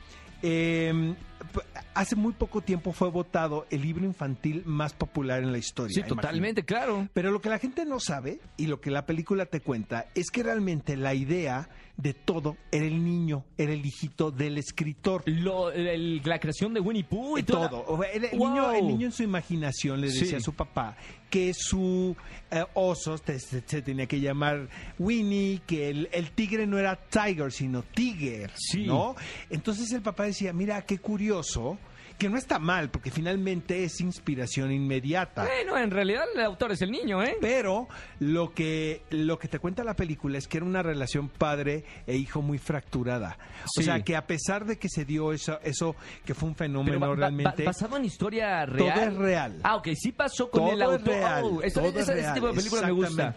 Eh, 0.46 1.14
p- 1.54 1.60
hace 1.94 2.16
muy 2.16 2.32
poco 2.34 2.60
tiempo 2.60 2.92
fue 2.92 3.08
votado 3.10 3.66
el 3.70 3.80
libro 3.80 4.04
infantil 4.04 4.62
más 4.66 4.92
popular 4.92 5.42
en 5.42 5.52
la 5.52 5.58
historia. 5.58 5.94
Sí, 5.94 6.00
imagínate. 6.00 6.20
totalmente, 6.26 6.64
claro. 6.64 7.08
Pero 7.14 7.30
lo 7.30 7.40
que 7.40 7.48
la 7.48 7.58
gente 7.58 7.86
no 7.86 7.98
sabe 7.98 8.40
y 8.58 8.66
lo 8.66 8.78
que 8.80 8.90
la 8.90 9.06
película 9.06 9.46
te 9.46 9.60
cuenta 9.60 10.06
es 10.14 10.30
que 10.30 10.42
realmente 10.42 10.96
la 10.98 11.14
idea 11.14 11.68
de 11.96 12.12
todo 12.12 12.56
era 12.72 12.84
el 12.86 13.04
niño, 13.04 13.44
era 13.56 13.72
el 13.72 13.86
hijito 13.86 14.30
del 14.32 14.58
escritor. 14.58 15.22
Lo- 15.26 15.70
el- 15.70 16.20
la 16.24 16.40
creación 16.40 16.74
de 16.74 16.80
Winnie 16.80 17.04
Pooh 17.04 17.38
y 17.38 17.42
toda- 17.44 17.70
todo. 17.70 18.02
El, 18.04 18.24
el 18.24 18.36
Wow. 18.38 18.48
niño, 18.48 18.72
el 18.72 18.86
niño 18.88 19.06
en 19.06 19.12
su 19.12 19.22
imaginación 19.22 20.00
le 20.00 20.08
decía 20.08 20.26
Sí. 20.26 20.34
a 20.34 20.40
su 20.40 20.52
papá 20.54 20.96
que 21.30 21.54
su 21.54 22.16
eh, 22.50 22.64
oso 22.74 23.16
te- 23.18 23.38
se, 23.38 23.62
se 23.66 23.82
tenía 23.82 24.06
que 24.06 24.20
llamar 24.20 24.68
Winnie, 24.98 25.60
que 25.66 25.88
el, 25.88 26.08
el 26.12 26.30
tigre 26.32 26.66
no 26.66 26.78
era 26.78 26.96
Tiger, 26.96 27.50
sino 27.52 27.82
Tiger, 27.82 28.50
Sí. 28.56 28.86
¿no? 28.86 29.14
Entonces 29.50 29.90
el 29.92 30.02
papá 30.02 30.24
decía, 30.24 30.52
mira, 30.52 30.82
qué 30.82 30.98
curioso, 30.98 31.78
que 32.18 32.28
no 32.28 32.36
está 32.38 32.58
mal, 32.58 32.90
porque 32.90 33.10
finalmente 33.10 33.84
es 33.84 34.00
inspiración 34.00 34.72
inmediata. 34.72 35.44
Bueno, 35.44 35.76
en 35.78 35.90
realidad 35.90 36.24
el 36.34 36.40
autor 36.42 36.72
es 36.72 36.82
el 36.82 36.90
niño, 36.90 37.22
¿eh? 37.22 37.36
Pero 37.40 37.88
lo 38.20 38.52
que, 38.54 39.02
lo 39.10 39.38
que 39.38 39.48
te 39.48 39.58
cuenta 39.58 39.82
la 39.84 39.94
película 39.96 40.38
es 40.38 40.46
que 40.48 40.58
era 40.58 40.66
una 40.66 40.82
relación 40.82 41.28
padre 41.28 41.84
e 42.06 42.16
hijo 42.16 42.40
muy 42.42 42.58
fracturada. 42.58 43.36
Sí. 43.74 43.80
O 43.80 43.82
sea, 43.84 44.02
que 44.02 44.16
a 44.16 44.26
pesar 44.26 44.64
de 44.64 44.78
que 44.78 44.88
se 44.88 45.04
dio 45.04 45.32
eso, 45.32 45.58
eso 45.62 45.96
que 46.24 46.34
fue 46.34 46.48
un 46.48 46.54
fenómeno 46.54 46.92
Pero 46.92 47.00
ba- 47.00 47.08
ba- 47.08 47.14
realmente... 47.16 47.64
basado 47.64 47.96
en 47.96 48.04
historia 48.04 48.64
real. 48.66 48.94
Todo 48.94 49.04
es 49.04 49.14
real. 49.16 49.60
Ah, 49.62 49.76
ok, 49.76 49.88
sí 49.94 50.12
pasó 50.12 50.50
con 50.50 50.62
todo 50.62 50.72
el 50.72 50.82
autor. 50.82 51.00
es 51.00 51.04
real. 51.06 51.44
Oh, 51.44 51.62
esa- 51.62 51.80
todo 51.80 51.88
esa- 51.90 52.00
es 52.00 52.08
ese 52.08 52.14
real, 52.20 52.34
tipo 52.34 52.46
de 52.48 52.54
película 52.54 52.82
me 52.82 52.92
gusta. 52.92 53.34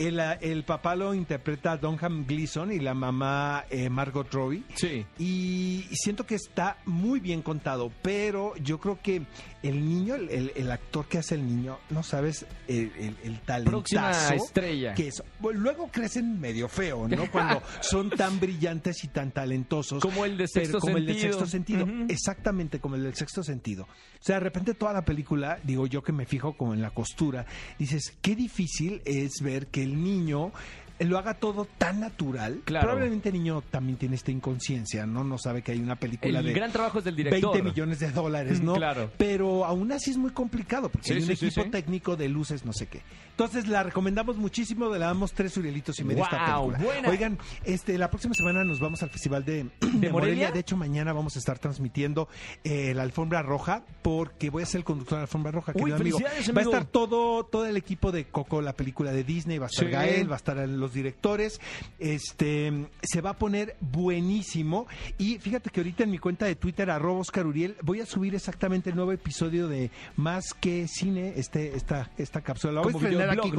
El, 0.00 0.18
ah, 0.20 0.34
el 0.40 0.64
papá 0.64 0.96
lo 0.96 1.14
interpreta 1.14 1.76
Donham 1.76 2.26
Gleason 2.26 2.72
y 2.72 2.78
la 2.80 2.94
mamá 2.94 3.64
eh, 3.70 3.88
Margot 3.90 4.32
Robbie. 4.32 4.64
Sí. 4.74 5.04
Y 5.18 5.84
siento 5.92 6.24
que 6.26 6.34
está 6.36 6.78
muy 6.86 7.20
bien 7.20 7.42
contado, 7.42 7.92
pero 8.02 8.56
yo 8.56 8.78
creo 8.80 8.98
que 9.02 9.22
el 9.62 9.86
niño, 9.86 10.14
el, 10.14 10.28
el- 10.30 10.52
el 10.56 10.70
actor 10.72 11.06
que 11.06 11.18
hace 11.18 11.34
el 11.34 11.46
niño, 11.46 11.78
no 11.90 12.02
sabes 12.02 12.46
el, 12.66 12.90
el, 12.98 13.16
el 13.24 13.62
Próxima 13.64 14.10
talentazo 14.10 14.34
estrella. 14.34 14.94
que 14.94 15.08
es. 15.08 15.22
Luego 15.52 15.88
crecen 15.92 16.40
medio 16.40 16.68
feo, 16.68 17.06
¿no? 17.06 17.30
Cuando 17.30 17.62
son 17.80 18.08
tan 18.10 18.40
brillantes 18.40 19.04
y 19.04 19.08
tan 19.08 19.30
talentosos. 19.32 20.02
Como 20.02 20.24
el 20.24 20.36
de 20.38 20.48
Sexto 20.48 20.80
como 20.80 20.96
el 20.96 21.04
del 21.06 21.18
sexto 21.18 21.46
sentido. 21.46 21.86
Exactamente 22.08 22.80
como 22.80 22.94
el 22.96 23.02
del 23.02 23.14
sexto 23.14 23.42
sentido. 23.42 23.84
O 23.84 24.22
sea, 24.22 24.36
de 24.36 24.40
repente 24.40 24.74
toda 24.74 24.92
la 24.92 25.04
película, 25.04 25.58
digo 25.62 25.86
yo 25.86 26.02
que 26.02 26.12
me 26.12 26.24
fijo 26.26 26.54
como 26.56 26.72
en 26.74 26.80
la 26.82 26.90
costura, 26.90 27.46
dices, 27.78 28.14
qué 28.22 28.34
difícil 28.34 29.02
es 29.04 29.40
ver 29.42 29.66
que 29.68 29.82
niño 29.96 30.52
lo 31.00 31.18
haga 31.18 31.34
todo 31.34 31.66
tan 31.78 32.00
natural. 32.00 32.60
Claro. 32.64 32.86
Probablemente 32.88 33.30
el 33.30 33.34
niño 33.34 33.62
también 33.70 33.98
tiene 33.98 34.16
esta 34.16 34.30
inconsciencia, 34.30 35.06
¿no? 35.06 35.24
No 35.24 35.38
sabe 35.38 35.62
que 35.62 35.72
hay 35.72 35.80
una 35.80 35.96
película 35.96 36.40
El 36.40 36.46
de 36.46 36.52
gran 36.52 36.72
trabajo 36.72 36.98
es 36.98 37.04
del 37.04 37.16
director. 37.16 37.52
20 37.52 37.62
millones 37.70 37.98
de 38.00 38.10
dólares, 38.10 38.60
¿no? 38.62 38.74
Claro. 38.74 39.10
Pero 39.16 39.64
aún 39.64 39.92
así 39.92 40.10
es 40.10 40.16
muy 40.16 40.30
complicado 40.30 40.88
porque 40.88 41.08
Sí, 41.08 41.14
hay 41.14 41.20
un 41.20 41.26
sí, 41.36 41.46
equipo 41.46 41.64
sí. 41.64 41.70
técnico 41.70 42.16
de 42.16 42.28
luces, 42.28 42.64
no 42.64 42.72
sé 42.72 42.86
qué. 42.86 43.02
Entonces 43.30 43.68
la 43.68 43.82
recomendamos 43.82 44.36
muchísimo, 44.36 44.90
le 44.92 44.98
damos 44.98 45.32
tres 45.32 45.56
urielitos 45.56 45.98
y 45.98 46.04
medio 46.04 46.22
a 46.24 46.26
esta 46.26 46.46
película. 46.46 46.78
buena. 46.78 47.08
Oigan, 47.08 47.38
este, 47.64 47.96
la 47.96 48.10
próxima 48.10 48.34
semana 48.34 48.64
nos 48.64 48.80
vamos 48.80 49.02
al 49.02 49.10
Festival 49.10 49.44
de, 49.44 49.66
de 49.80 50.10
Morelia? 50.10 50.50
De 50.50 50.60
hecho, 50.60 50.76
mañana 50.76 51.12
vamos 51.12 51.36
a 51.36 51.38
estar 51.38 51.58
transmitiendo 51.58 52.28
eh, 52.64 52.92
la 52.94 53.02
alfombra 53.02 53.42
roja 53.42 53.82
porque 54.02 54.50
voy 54.50 54.62
a 54.62 54.66
ser 54.66 54.80
el 54.80 54.84
conductor 54.84 55.16
de 55.16 55.20
la 55.20 55.22
alfombra 55.22 55.52
roja, 55.52 55.72
Uy, 55.74 55.90
querido 55.92 55.96
amigo. 55.96 56.18
Va 56.54 56.60
a 56.60 56.64
estar 56.64 56.84
todo, 56.84 57.44
todo 57.44 57.64
el 57.66 57.76
equipo 57.76 58.12
de 58.12 58.26
Coco, 58.26 58.60
la 58.60 58.74
película 58.74 59.12
de 59.12 59.24
Disney, 59.24 59.58
va 59.58 59.66
a 59.66 59.68
estar. 59.68 59.88
Gael, 59.88 60.30
va 60.30 60.34
a 60.34 60.36
estar 60.36 60.56
los 60.68 60.89
directores. 60.92 61.60
Este 61.98 62.86
se 63.02 63.20
va 63.20 63.30
a 63.30 63.38
poner 63.38 63.76
buenísimo. 63.80 64.86
Y 65.18 65.38
fíjate 65.38 65.70
que 65.70 65.80
ahorita 65.80 66.04
en 66.04 66.10
mi 66.10 66.18
cuenta 66.18 66.46
de 66.46 66.56
Twitter, 66.56 66.90
arroba 66.90 67.20
Oscar 67.20 67.46
Uriel, 67.46 67.76
voy 67.82 68.00
a 68.00 68.06
subir 68.06 68.34
exactamente 68.34 68.90
el 68.90 68.96
nuevo 68.96 69.12
episodio 69.12 69.68
de 69.68 69.90
Más 70.16 70.54
que 70.54 70.86
Cine, 70.88 71.34
este, 71.36 71.76
esta, 71.76 72.10
esta 72.16 72.40
cápsula. 72.40 72.74
La 72.74 72.80
voy 72.82 72.92
a 72.92 72.96
estrenar 72.96 73.30
aquí. 73.30 73.50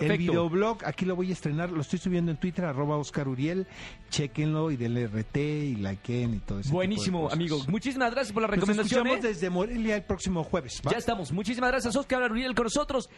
El 0.00 0.18
videoblog, 0.18 0.84
aquí 0.84 1.04
lo 1.04 1.16
voy 1.16 1.30
a 1.30 1.32
estrenar, 1.32 1.70
lo 1.70 1.80
estoy 1.80 1.98
subiendo 1.98 2.30
en 2.30 2.36
Twitter, 2.38 2.64
arroba 2.64 2.96
Oscar 2.96 3.28
Uriel. 3.28 3.66
Chequenlo 4.10 4.70
y 4.70 4.76
denle 4.76 5.06
RT 5.06 5.36
y 5.36 5.76
likeen 5.76 6.34
y 6.34 6.38
todo 6.40 6.60
eso. 6.60 6.70
Buenísimo, 6.70 7.30
amigo. 7.30 7.62
Muchísimas 7.68 8.10
gracias 8.10 8.32
por 8.32 8.42
la 8.42 8.48
Nos 8.48 8.56
recomendación. 8.56 9.06
escuchamos 9.06 9.24
¿eh? 9.24 9.28
desde 9.28 9.50
Morelia 9.50 9.96
el 9.96 10.02
próximo 10.02 10.42
jueves. 10.44 10.82
¿va? 10.84 10.90
Ya 10.92 10.98
estamos. 10.98 11.32
Muchísimas 11.32 11.70
gracias, 11.70 11.94
Oscar 11.96 12.30
Uriel, 12.30 12.54
con 12.54 12.64
nosotros. 12.64 13.08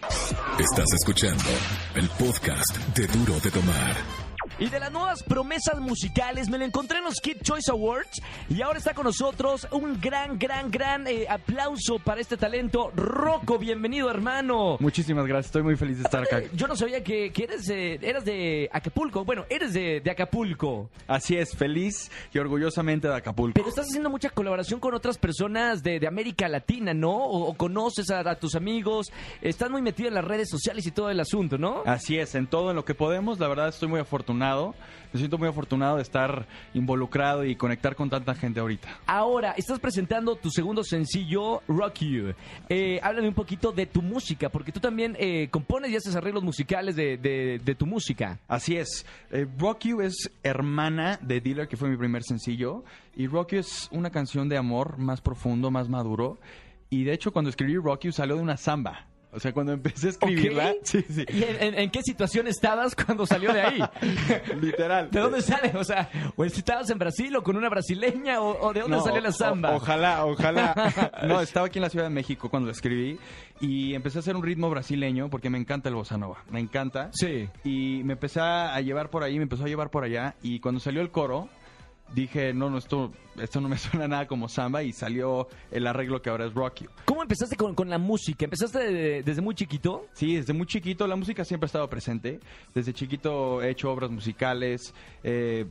Estás 0.59 0.87
escuchando 0.93 1.45
el 1.95 2.09
podcast 2.11 2.77
de 2.97 3.07
Duro 3.07 3.32
de 3.41 3.51
Tomar. 3.51 4.22
Y 4.59 4.69
de 4.69 4.79
las 4.79 4.93
nuevas 4.93 5.23
promesas 5.23 5.81
musicales, 5.81 6.49
me 6.49 6.59
lo 6.59 6.65
encontré 6.65 6.99
en 6.99 7.05
los 7.05 7.21
Kid 7.21 7.39
Choice 7.43 7.71
Awards 7.71 8.23
y 8.49 8.63
ahora 8.63 8.79
está 8.79 8.95
con 8.95 9.05
nosotros 9.05 9.67
un 9.73 10.01
gran, 10.01 10.39
gran, 10.39 10.71
gran 10.71 11.07
eh, 11.07 11.27
aplauso 11.29 11.99
para 11.99 12.21
este 12.21 12.37
talento. 12.37 12.93
Rocco, 12.95 13.59
bienvenido, 13.59 14.11
hermano. 14.11 14.77
Muchísimas 14.79 15.27
gracias, 15.27 15.47
estoy 15.47 15.63
muy 15.63 15.77
feliz 15.77 15.99
de 15.99 16.05
estar 16.05 16.23
acá. 16.23 16.39
Eh, 16.39 16.51
Yo 16.55 16.69
no 16.69 16.77
sabía 16.77 17.03
que, 17.03 17.33
que 17.33 17.45
eres, 17.45 17.67
de, 17.67 17.95
eras 18.03 18.25
de 18.25 18.69
Acapulco. 18.73 19.25
Bueno, 19.25 19.45
eres 19.49 19.73
de, 19.73 20.01
de 20.01 20.11
Acapulco. 20.11 20.91
Así 21.09 21.37
es, 21.37 21.57
feliz 21.57 22.11
y 22.33 22.39
orgullosamente 22.39 23.09
de 23.09 23.17
Acapulco. 23.17 23.55
Pero 23.55 23.69
estás 23.69 23.87
haciendo 23.87 24.11
mucha 24.11 24.31
colaboración 24.31 24.79
con 24.79 24.95
otras 24.95 25.19
personas 25.19 25.83
de, 25.83 25.99
de 25.99 26.07
América 26.07 26.49
Latina, 26.49 26.95
¿no? 26.95 27.13
O, 27.17 27.49
o 27.49 27.55
conoces 27.55 28.11
a, 28.11 28.21
a 28.21 28.37
tus 28.37 28.55
amigos. 28.55 29.11
Estás 29.41 29.71
muy 29.71 29.83
metido 29.83 30.09
en 30.09 30.15
las 30.15 30.25
redes 30.25 30.49
sociales 30.51 30.87
y 30.87 30.91
todo 30.93 31.11
el 31.11 31.19
asunto, 31.19 31.59
¿no? 31.59 31.83
Así 31.87 32.19
es, 32.19 32.35
en 32.35 32.47
todo 32.47 32.71
en 32.71 32.77
lo 32.77 32.85
que 32.85 32.95
podemos, 32.95 33.41
la 33.41 33.49
verdad 33.49 33.69
estoy 33.69 33.89
muy 33.89 33.99
afortunado. 34.43 34.75
Me 35.13 35.19
siento 35.19 35.37
muy 35.37 35.47
afortunado 35.47 35.97
de 35.97 36.03
estar 36.03 36.47
involucrado 36.73 37.45
y 37.45 37.55
conectar 37.55 37.95
con 37.95 38.09
tanta 38.09 38.35
gente 38.35 38.61
ahorita. 38.61 38.89
Ahora, 39.07 39.53
estás 39.59 39.79
presentando 39.79 40.37
tu 40.37 40.51
segundo 40.51 40.83
sencillo, 40.83 41.61
Rock 41.69 41.99
You. 41.99 42.33
Eh, 42.71 42.99
háblame 43.03 43.29
un 43.29 43.35
poquito 43.35 43.73
de 43.73 43.85
tu 43.85 44.01
música, 44.01 44.49
porque 44.49 44.73
tú 44.73 44.81
también 44.81 45.15
eh, 45.19 45.49
compones 45.51 45.91
y 45.91 45.97
haces 45.97 46.17
arreglos 46.17 46.43
musicales 46.43 46.97
de, 46.97 47.19
de- 47.19 47.61
de 47.63 47.75
tu 47.75 47.85
música. 47.85 48.39
Así 48.49 48.75
es, 48.79 49.05
eh, 49.31 49.47
Rock 49.59 49.81
You 49.85 50.01
es 50.01 50.31
hermana 50.43 51.19
de 51.21 51.43
Dealer, 51.43 51.69
que 51.69 51.77
fue 51.77 51.91
mi 51.91 51.99
primer 51.99 52.23
sencillo. 52.23 52.83
Y 53.15 53.27
Rock 53.27 53.53
You 53.53 53.59
es 53.59 53.89
una 53.93 54.09
canción 54.09 54.49
de 54.49 54.57
amor 54.57 54.97
más 54.97 55.21
profundo, 55.21 55.71
más 55.71 55.91
maduro. 55.91 56.39
Y 56.89 57.05
de 57.05 57.13
hecho, 57.13 57.33
cuando 57.33 57.51
escribí 57.51 57.77
Rock 57.77 58.05
You 58.05 58.13
salió 58.13 58.37
de 58.37 58.43
una 58.43 58.57
samba. 58.57 59.07
O 59.35 59.41
sea, 59.41 59.53
cuando 59.53 59.73
empecé 59.73 60.09
a 60.09 60.11
escribirla, 60.11 60.75
sí, 60.83 61.03
sí, 61.09 61.25
¿Y 61.33 61.43
en, 61.59 61.91
qué 61.91 62.03
situación 62.03 62.47
estabas 62.49 62.95
cuando 62.95 63.25
salió 63.25 63.51
de 63.53 63.63
ahí? 63.63 63.79
literal. 64.61 65.11
¿De 65.11 65.21
dónde 65.21 65.41
sale? 65.41 65.73
O 65.77 65.85
sea, 65.85 66.11
¿o 66.37 66.45
estabas 66.45 66.91
en 66.91 66.99
Brasil 66.99 67.35
o 67.37 67.43
con 67.43 67.57
una 67.57 67.69
brasileña 67.71 68.41
o, 68.43 68.61
o 68.69 68.73
de 68.75 68.81
dónde 68.81 68.97
No, 68.99 69.03
salió 69.03 69.21
la 69.23 69.31
o- 69.31 69.33
samba? 69.33 69.75
ojalá, 69.75 70.27
ojalá. 70.27 71.13
No, 71.27 71.41
estaba 71.41 71.67
aquí 71.67 71.79
en 71.79 71.83
la 71.85 71.89
Ciudad 71.91 72.05
de 72.07 72.11
México 72.11 72.51
cuando 72.51 72.67
lo 72.67 72.73
escribí 72.73 73.19
y 73.61 73.95
empecé 73.95 74.19
a 74.19 74.21
hacer 74.21 74.37
un 74.37 74.43
ritmo 74.43 74.69
brasileño 74.69 75.31
porque 75.31 75.49
me 75.49 75.57
encanta 75.59 75.89
el 75.89 75.95
bossa 75.95 76.19
nova, 76.19 76.45
me 76.51 76.61
encanta. 76.61 77.09
Sí. 77.13 77.49
Y 77.65 78.03
me 78.05 78.15
empecé 78.15 78.41
a 78.41 78.79
llevar 78.83 79.09
por 79.09 79.23
ahí, 79.23 79.37
me 79.37 79.45
empezó 79.45 79.65
a 79.65 79.69
llevar 79.69 79.89
por 79.91 80.05
allá 80.05 80.35
y 80.43 80.61
cuando 80.61 80.79
salió 80.81 81.01
el 81.01 81.11
coro 81.11 81.49
dije, 82.15 82.53
no, 82.53 82.69
no, 82.71 82.79
esto, 82.79 83.13
esto 83.41 83.61
no 83.61 83.69
me 83.69 83.79
suena 83.79 84.07
nada 84.09 84.27
como 84.27 84.49
samba 84.49 84.83
y 84.83 84.93
salió 84.93 85.49
el 85.71 85.87
arreglo 85.87 86.21
que 86.23 86.31
ahora 86.31 86.47
es 86.47 86.55
rock 86.55 86.81
you. 86.83 86.89
¿Cómo 87.05 87.23
empezaste 87.23 87.57
con, 87.57 87.75
con 87.75 87.89
la 87.89 87.99
música? 87.99 88.45
¿Empezaste 88.45 88.79
de- 88.79 89.23
desde 89.23 89.41
muy 89.43 89.55
chiquito? 89.55 90.07
Sí, 90.13 90.37
desde 90.37 90.53
muy 90.53 90.67
chiquito 90.67 91.07
la 91.07 91.17
música 91.17 91.45
siempre 91.45 91.67
ha 91.67 91.69
estado 91.69 91.89
presente. 91.89 92.41
Desde 92.75 92.93
chiquito 92.93 93.63
he 93.63 93.71
hecho 93.71 93.91
obras 93.91 94.11
musicales, 94.11 94.95
eh, 95.23 95.67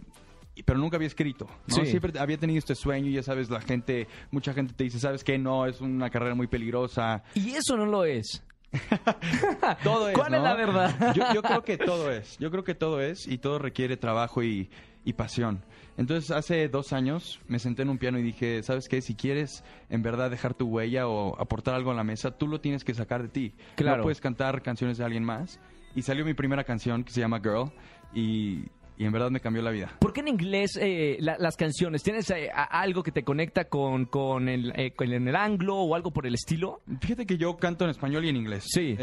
pero 0.65 0.79
nunca 0.79 0.97
había 0.97 1.07
escrito. 1.07 1.47
¿no? 1.67 1.75
Sí. 1.75 1.85
Siempre 1.85 2.11
había 2.19 2.38
tenido 2.38 2.59
este 2.59 2.75
sueño 2.75 3.07
y 3.09 3.13
ya 3.13 3.23
sabes, 3.23 3.50
la 3.50 3.61
gente, 3.61 4.07
mucha 4.31 4.53
gente 4.53 4.73
te 4.73 4.83
dice, 4.83 5.00
¿sabes 5.00 5.23
qué? 5.23 5.38
No, 5.38 5.65
es 5.65 5.79
una 5.81 6.09
carrera 6.09 6.35
muy 6.35 6.47
peligrosa. 6.47 7.23
Y 7.35 7.51
eso 7.51 7.77
no 7.77 7.85
lo 7.85 8.03
es. 8.05 8.43
Todo 9.83 10.09
es, 10.09 10.17
¿Cuál 10.17 10.33
es 10.35 10.41
la 10.41 10.53
verdad? 10.55 11.13
Yo, 11.13 11.23
yo 11.33 11.41
creo 11.41 11.61
que 11.63 11.77
todo 11.77 12.09
es. 12.11 12.38
Yo 12.38 12.50
creo 12.51 12.63
que 12.63 12.73
todo 12.75 13.01
es 13.01 13.27
y 13.27 13.38
todo 13.38 13.59
requiere 13.59 13.97
trabajo 13.97 14.43
y, 14.43 14.69
y 15.03 15.13
pasión. 15.13 15.63
Entonces, 15.98 16.31
hace 16.31 16.67
dos 16.70 16.93
años 16.93 17.39
me 17.48 17.60
senté 17.60 17.81
en 17.81 17.89
un 17.89 17.98
piano 17.98 18.17
y 18.20 18.24
dije, 18.24 18.63
¿sabes 18.63 18.88
qué? 18.88 19.01
Si 19.01 19.15
quieres 19.15 19.63
en 19.89 20.01
verdad 20.01 20.31
dejar 20.31 20.53
tu 20.53 20.67
huella 20.67 21.08
o 21.08 21.39
aportar 21.39 21.75
algo 21.75 21.91
a 21.91 21.93
la 21.93 22.03
mesa, 22.03 22.31
tú 22.31 22.48
lo 22.48 22.62
tienes 22.62 22.84
que 22.84 22.93
sacar 22.93 23.22
de 23.22 23.29
ti. 23.29 23.53
Claro. 23.75 23.98
No 23.98 24.03
puedes 24.03 24.22
cantar 24.22 24.62
canciones 24.62 24.98
de 24.98 25.05
alguien 25.05 25.24
más. 25.24 25.60
Y 25.96 26.03
salió 26.03 26.24
mi 26.24 26.34
primera 26.34 26.63
canción 26.63 27.03
que 27.03 27.12
se 27.12 27.20
llama 27.20 27.39
Girl 27.39 27.72
y, 28.13 28.65
y 29.01 29.05
en 29.05 29.12
verdad 29.12 29.31
me 29.31 29.39
cambió 29.39 29.62
la 29.63 29.72
vida. 29.72 29.91
¿Por 30.00 30.13
qué 30.13 30.20
en 30.20 30.27
inglés 30.27 30.77
eh, 30.79 31.17
la- 31.20 31.38
las 31.39 31.55
canciones? 31.58 32.03
¿Tienes 32.03 32.29
eh, 32.29 32.50
algo 32.53 33.01
que 33.01 33.12
te 33.12 33.24
conecta 33.24 33.65
con, 33.65 34.05
con, 34.05 34.48
el, 34.48 34.72
eh, 34.75 34.91
con 34.91 35.12
el 35.12 35.36
anglo 35.36 35.77
o 35.77 35.96
algo 35.96 36.12
por 36.12 36.27
el 36.27 36.36
estilo? 36.36 36.81
Fíjate 37.01 37.25
que 37.25 37.38
yo 37.38 37.58
canto 37.58 37.84
en 37.86 37.89
español 37.91 38.25
y 38.25 38.29
en 38.29 38.36
inglés. 38.36 38.65
Sí. 38.67 38.96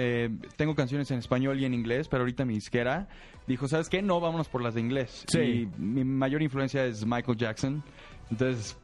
Tengo 0.57 0.75
canciones 0.75 1.11
en 1.11 1.19
español 1.19 1.59
y 1.59 1.65
en 1.65 1.75
inglés, 1.75 2.09
pero 2.09 2.23
ahorita 2.23 2.45
mi 2.45 2.55
disquera 2.55 3.09
dijo, 3.47 3.67
¿sabes 3.67 3.89
qué? 3.89 4.01
No, 4.03 4.21
vámonos 4.21 4.49
por 4.49 4.63
las 4.63 4.75
de 4.75 4.81
inglés. 4.83 5.25
Sí. 5.29 5.39
Y 5.41 5.67
mi 5.81 6.05
mayor 6.05 6.43
influencia 6.43 6.85
es 6.85 7.05
Michael 7.05 7.37
Jackson. 7.37 7.83
Entonces, 8.31 8.79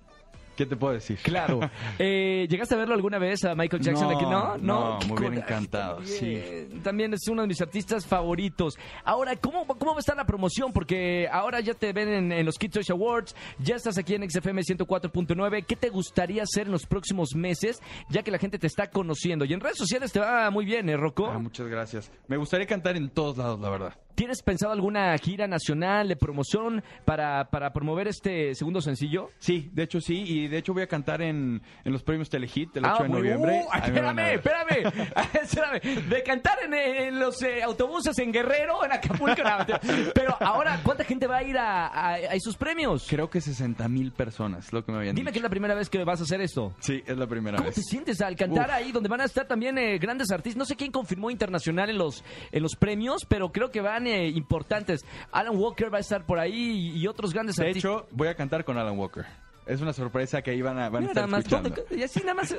¿qué 0.57 0.67
te 0.67 0.77
puedo 0.77 0.95
decir? 0.95 1.19
Claro. 1.23 1.61
Eh, 1.99 2.47
¿Llegaste 2.49 2.75
a 2.75 2.79
verlo 2.79 2.95
alguna 2.95 3.19
vez 3.19 3.45
a 3.45 3.55
Michael 3.55 3.83
Jackson 3.83 4.09
No, 4.09 4.17
aquí? 4.17 4.25
No, 4.25 4.59
no, 4.59 4.99
me 5.07 5.13
hubiera 5.15 5.37
encantado, 5.37 5.97
también, 5.99 6.83
También 6.83 7.15
es 7.15 7.29
uno 7.29 7.43
de 7.43 7.49
mis 7.49 7.61
artistas 7.61 8.07
favoritos. 8.07 8.77
Ahora, 9.05 9.37
¿cómo, 9.37 9.67
¿cómo 9.67 9.93
va 9.93 9.99
a 9.99 10.01
estar 10.01 10.17
la 10.17 10.25
promoción? 10.25 10.73
Porque 10.73 11.29
ahora 11.31 11.61
ya 11.61 11.75
te 11.75 11.93
ven 11.93 12.09
en, 12.09 12.33
en 12.33 12.47
los 12.47 12.59
Kids 12.59 12.75
Choice 12.75 12.93
Awards, 12.93 13.37
ya 13.59 13.77
estás 13.77 13.99
aquí 13.99 14.15
en 14.15 14.29
XFM 14.29 14.63
104.9. 14.63 15.65
¿Qué 15.67 15.77
te 15.77 15.89
gustaría 15.89 16.43
hacer 16.43 16.67
en 16.67 16.73
los 16.73 16.87
próximos 16.87 17.35
meses, 17.35 17.81
ya 18.09 18.23
que 18.23 18.31
la 18.31 18.39
gente 18.39 18.59
te 18.59 18.67
está 18.67 18.89
conociendo? 18.91 19.45
Y 19.45 19.53
en 19.53 19.61
redes 19.61 19.79
sociales 19.79 20.13
te 20.13 20.21
va 20.21 20.51
muy 20.51 20.65
bien, 20.65 20.89
¿eh, 20.89 20.97
Rocco? 20.97 21.27
Ah, 21.27 21.39
muchas 21.39 21.67
gracias. 21.69 22.11
Me 22.29 22.37
gustaría 22.37 22.67
cantar 22.67 22.97
en 22.97 23.09
todos 23.11 23.37
lados, 23.37 23.61
la 23.61 23.71
verdad. 23.71 23.95
¿Tienes 24.15 24.43
pensado 24.43 24.73
alguna 24.73 25.17
gira 25.19 25.47
nacional 25.47 26.09
de 26.09 26.17
promoción 26.17 26.83
para, 27.05 27.51
para 27.51 27.73
promover 27.73 28.07
este 28.09 28.55
segundo 28.55 28.81
sencillo? 28.81 29.31
Sí, 29.39 29.71
de 29.73 29.83
hecho 29.83 30.01
sí, 30.01 30.23
y 30.27 30.49
de 30.49 30.59
hecho 30.59 30.73
voy 30.73 30.83
a 30.83 30.87
cantar 30.87 31.21
en, 31.23 31.61
en 31.85 31.93
los 31.93 32.03
premios 32.03 32.29
Telehit 32.31 32.77
el 32.77 32.85
8 32.85 32.95
Ah, 32.99 33.03
de 33.03 33.09
noviembre. 33.09 33.63
uh, 33.67 33.77
espérame, 33.85 34.19
espérame, 34.35 34.93
espérame. 35.43 36.09
De 36.09 36.23
cantar 36.23 36.59
en, 36.65 36.75
en 36.75 37.19
los 37.19 37.43
eh, 37.43 37.63
autobuses 37.63 38.17
en 38.19 38.33
Guerrero, 38.33 38.85
en 38.85 38.93
Acapulco. 38.93 39.43
no, 39.43 39.79
pero 40.15 40.37
ahora, 40.41 40.81
¿cuánta 40.85 41.05
gente 41.05 41.27
va 41.27 41.39
a 41.39 41.43
ir 41.43 41.59
a, 41.59 41.87
a- 41.89 42.15
a 42.15 42.35
esos 42.35 42.57
premios? 42.57 43.07
Creo 43.09 43.29
que 43.29 43.41
60 43.41 43.89
mil 43.89 44.13
personas, 44.13 44.73
lo 44.73 44.85
que 44.85 44.93
me 44.93 44.99
habían 44.99 45.17
Dime 45.17 45.33
que 45.33 45.39
es 45.39 45.43
la 45.43 45.49
primera 45.51 45.75
vez 45.75 45.91
que 45.91 46.03
vas 46.05 46.21
a 46.21 46.23
hacer 46.25 46.41
esto. 46.41 46.75
Sí, 46.81 47.03
es 47.07 47.17
la 47.19 47.27
primera 47.27 47.57
¿Cómo 47.57 47.67
vez. 47.69 47.75
te 47.75 47.83
sientes 47.83 48.21
al 48.21 48.37
cantar 48.37 48.69
Uf. 48.69 48.75
ahí 48.75 48.93
donde 48.93 49.09
van 49.09 49.21
a 49.21 49.25
estar 49.25 49.47
también 49.47 49.77
eh, 49.79 49.99
grandes 49.99 50.31
artistas? 50.31 50.57
No 50.59 50.65
sé 50.65 50.77
quién 50.77 50.93
confirmó 50.93 51.31
internacional 51.31 51.91
en 51.91 51.99
los, 51.99 52.23
en 52.53 52.63
los 52.63 52.77
premios, 52.77 53.23
pero 53.29 53.51
creo 53.51 53.71
que 53.71 53.81
van 53.81 54.04
eh, 54.07 54.29
importantes. 54.29 55.05
Alan 55.33 55.57
Walker 55.57 55.93
va 55.93 55.99
a 55.99 56.01
estar 56.01 56.25
por 56.27 56.39
ahí 56.39 56.53
y, 56.95 56.99
y 57.01 57.07
otros 57.07 57.33
grandes 57.33 57.57
De 57.57 57.67
artistas. 57.67 57.91
hecho, 57.91 58.07
voy 58.13 58.29
a 58.29 58.35
cantar 58.35 58.65
con 58.65 58.77
Alan 58.79 58.99
Walker. 58.99 59.25
Es 59.67 59.81
una 59.81 59.95
sorpresa 59.95 60.43
que 60.43 60.63
van 60.63 60.79
a, 60.79 60.91
van 60.91 61.05
a 61.05 61.07
estar 61.07 61.17
nada 61.25 61.27
más, 61.27 61.41
escuchando. 61.41 61.71
¿dónde- 61.71 61.97
y 61.97 62.03
así 62.03 62.21
nada 62.21 62.35
más 62.35 62.55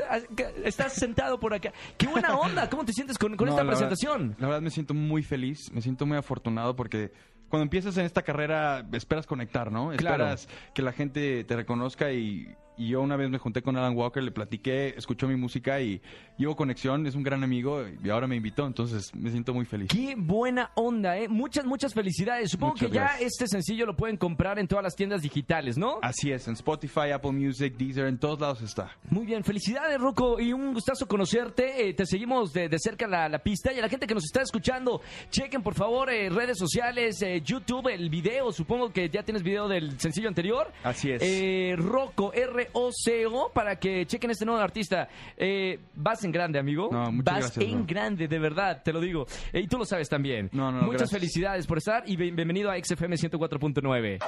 estás 0.64 0.94
sentado 0.94 1.40
por 1.40 1.54
acá. 1.54 1.72
¡Qué 1.98 2.08
buena 2.08 2.36
onda! 2.36 2.68
¿Cómo 2.70 2.84
te 2.84 2.94
sientes 2.94 3.18
con, 3.20 3.36
con 3.38 3.46
No, 3.46 3.52
esta 3.54 3.64
la 3.64 3.70
verdad- 3.70 3.88
presentación? 3.90 4.36
la 4.40 4.48
verdad 4.48 4.62
me 4.62 4.72
siento 4.72 4.94
muy 4.96 5.22
feliz, 5.22 5.72
me 5.72 5.82
siento 5.82 6.08
muy 6.08 6.18
afortunado 6.18 6.76
porque 6.76 7.12
cuando 7.48 7.62
empiezas 7.64 7.96
en 7.98 8.06
esta 8.06 8.24
carrera 8.24 8.84
esperas 8.92 9.28
conectar, 9.28 9.72
¿no? 9.72 9.92
Claro. 9.98 10.26
Esperas 10.34 10.50
que 10.74 10.82
la 10.82 10.94
gente 10.94 11.44
te 11.44 11.56
reconozca 11.56 12.12
y, 12.12 12.48
Y 12.78 12.90
yo 12.90 13.02
una 13.02 13.16
vez 13.16 13.30
me 13.30 13.38
junté 13.38 13.62
con 13.62 13.78
Alan 13.78 13.96
Walker, 13.96 14.22
le 14.22 14.32
platiqué, 14.32 14.94
escuchó 14.98 15.28
mi 15.28 15.36
música 15.36 15.80
y 15.82 16.02
hubo 16.40 16.56
conexión, 16.56 17.06
es 17.08 17.16
un 17.16 17.24
gran 17.24 17.44
amigo 17.44 17.84
y 18.04 18.10
ahora 18.10 18.28
me 18.28 18.36
invitó, 18.36 18.68
entonces 18.68 19.14
me 19.16 19.32
siento 19.32 19.54
muy 19.54 19.66
feliz. 19.66 19.90
Qué 19.90 20.16
buena 20.18 20.72
onda, 20.76 21.18
¿eh? 21.18 21.28
Muchas, 21.30 21.66
muchas 21.66 21.94
felicidades. 21.94 22.52
Supongo 22.52 22.74
Muchas 22.74 22.90
que 22.90 22.96
ya 22.96 23.18
este 23.20 23.48
sencillo 23.48 23.86
lo 23.86 23.96
pueden 23.96 24.18
comprar 24.18 24.60
en 24.60 24.68
todas 24.68 24.84
las 24.84 24.96
tiendas 24.96 25.22
digitales, 25.22 25.78
¿no? 25.78 26.00
Así 26.02 26.32
es, 26.32 26.48
en 26.48 26.54
Spotify, 26.56 27.12
Apple 27.14 27.32
Music, 27.32 27.76
Deezer, 27.78 28.08
en 28.08 28.18
todos 28.18 28.40
lados 28.40 28.62
está. 28.62 28.92
Muy 29.10 29.26
bien, 29.26 29.44
felicidades 29.44 30.00
Rocco 30.00 30.40
y 30.40 30.52
un 30.54 30.74
gustazo 30.74 31.08
conocerte. 31.08 31.88
Eh, 31.90 31.94
te 31.94 32.06
seguimos 32.06 32.52
de, 32.52 32.68
de 32.68 32.80
cerca 32.80 33.08
la, 33.08 33.30
la 33.30 33.40
pista 33.40 33.72
y 33.72 33.80
a 33.80 33.82
la 33.82 33.90
gente 33.90 34.08
que 34.08 34.14
nos 34.14 34.26
está 34.26 34.42
escuchando, 34.42 35.02
chequen 35.30 35.62
por 35.64 35.74
favor 35.76 36.10
eh, 36.10 36.30
redes 36.30 36.58
sociales, 36.58 37.22
eh, 37.22 37.42
YouTube, 37.42 37.88
el 37.88 38.10
video, 38.10 38.52
supongo 38.52 38.92
que 38.92 39.10
ya 39.10 39.24
tienes 39.24 39.44
video 39.44 39.68
del 39.68 40.00
sencillo 40.00 40.28
anterior. 40.28 40.72
Así 40.84 41.12
es. 41.12 41.22
Eh, 41.24 41.76
Rocco, 41.78 42.32
R-O-C-O, 42.74 43.52
para 43.54 43.76
que 43.78 44.06
chequen 44.06 44.32
este 44.32 44.46
nuevo 44.46 44.62
artista. 44.62 45.08
Eh, 45.38 45.80
vas 45.96 46.24
en 46.24 46.32
grande, 46.32 46.60
amigo. 46.60 46.90
No, 46.92 47.12
muchas 47.12 47.26
vas 47.34 47.40
gracias, 47.56 47.66
en 47.66 47.78
bro. 47.78 47.86
grande, 47.88 48.28
de 48.28 48.40
verdad, 48.40 48.82
te 48.84 48.92
lo 48.94 49.00
digo. 49.00 49.26
Eh, 49.54 49.62
y 49.62 49.68
tú 49.68 49.78
lo 49.78 49.86
sabes 49.86 50.10
también. 50.10 50.50
No, 50.54 50.72
no, 50.72 50.80
Muchas 50.84 51.02
gracias. 51.02 51.12
felicidades 51.20 51.68
por 51.68 51.78
estar 51.78 52.04
y 52.06 52.16
bien- 52.16 52.36
bienvenido 52.36 52.72
a 52.72 52.78
XFM 52.78 53.16
104.9. 53.18 54.20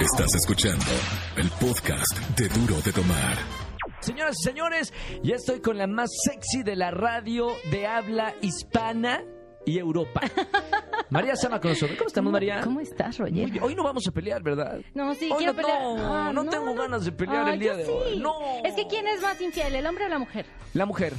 Estás 0.00 0.34
escuchando 0.34 0.84
el 1.36 1.48
podcast 1.60 2.18
de 2.38 2.48
Duro 2.48 2.80
de 2.82 2.92
Tomar. 2.92 3.36
Señoras 4.00 4.36
y 4.40 4.44
señores, 4.44 4.92
ya 5.22 5.34
estoy 5.34 5.60
con 5.60 5.76
la 5.76 5.86
más 5.86 6.08
sexy 6.24 6.62
de 6.62 6.76
la 6.76 6.90
radio 6.92 7.48
de 7.70 7.86
habla 7.86 8.34
hispana 8.42 9.22
y 9.68 9.78
Europa. 9.78 10.20
María 11.10 11.36
Sama 11.36 11.60
con 11.60 11.70
nosotros. 11.70 11.96
¿Cómo 11.98 12.08
estamos, 12.08 12.32
María? 12.32 12.60
¿Cómo 12.62 12.80
estás, 12.80 13.16
Roger? 13.18 13.50
Hoy 13.62 13.74
no 13.74 13.82
vamos 13.84 14.06
a 14.06 14.10
pelear, 14.10 14.42
¿verdad? 14.42 14.78
No, 14.94 15.14
sí, 15.14 15.30
Hoy 15.30 15.38
quiero 15.38 15.52
no, 15.52 15.56
pelear. 15.56 15.80
no, 15.82 16.14
Ah, 16.14 16.32
no 16.32 16.44
tengo 16.46 16.74
ganas 16.74 17.04
de 17.04 17.12
pelear 17.12 17.48
Ah, 17.48 17.52
el 17.54 17.58
día 17.60 17.72
yo 17.72 17.76
de 17.78 17.84
sí. 17.86 17.90
hoy. 17.90 18.20
No. 18.20 18.34
Es 18.64 18.74
que 18.74 18.86
¿quién 18.86 19.06
es 19.06 19.20
más 19.22 19.40
infiel, 19.40 19.74
el 19.74 19.86
hombre 19.86 20.04
o 20.06 20.08
la 20.08 20.18
mujer? 20.18 20.46
La 20.74 20.84
mujer. 20.86 21.14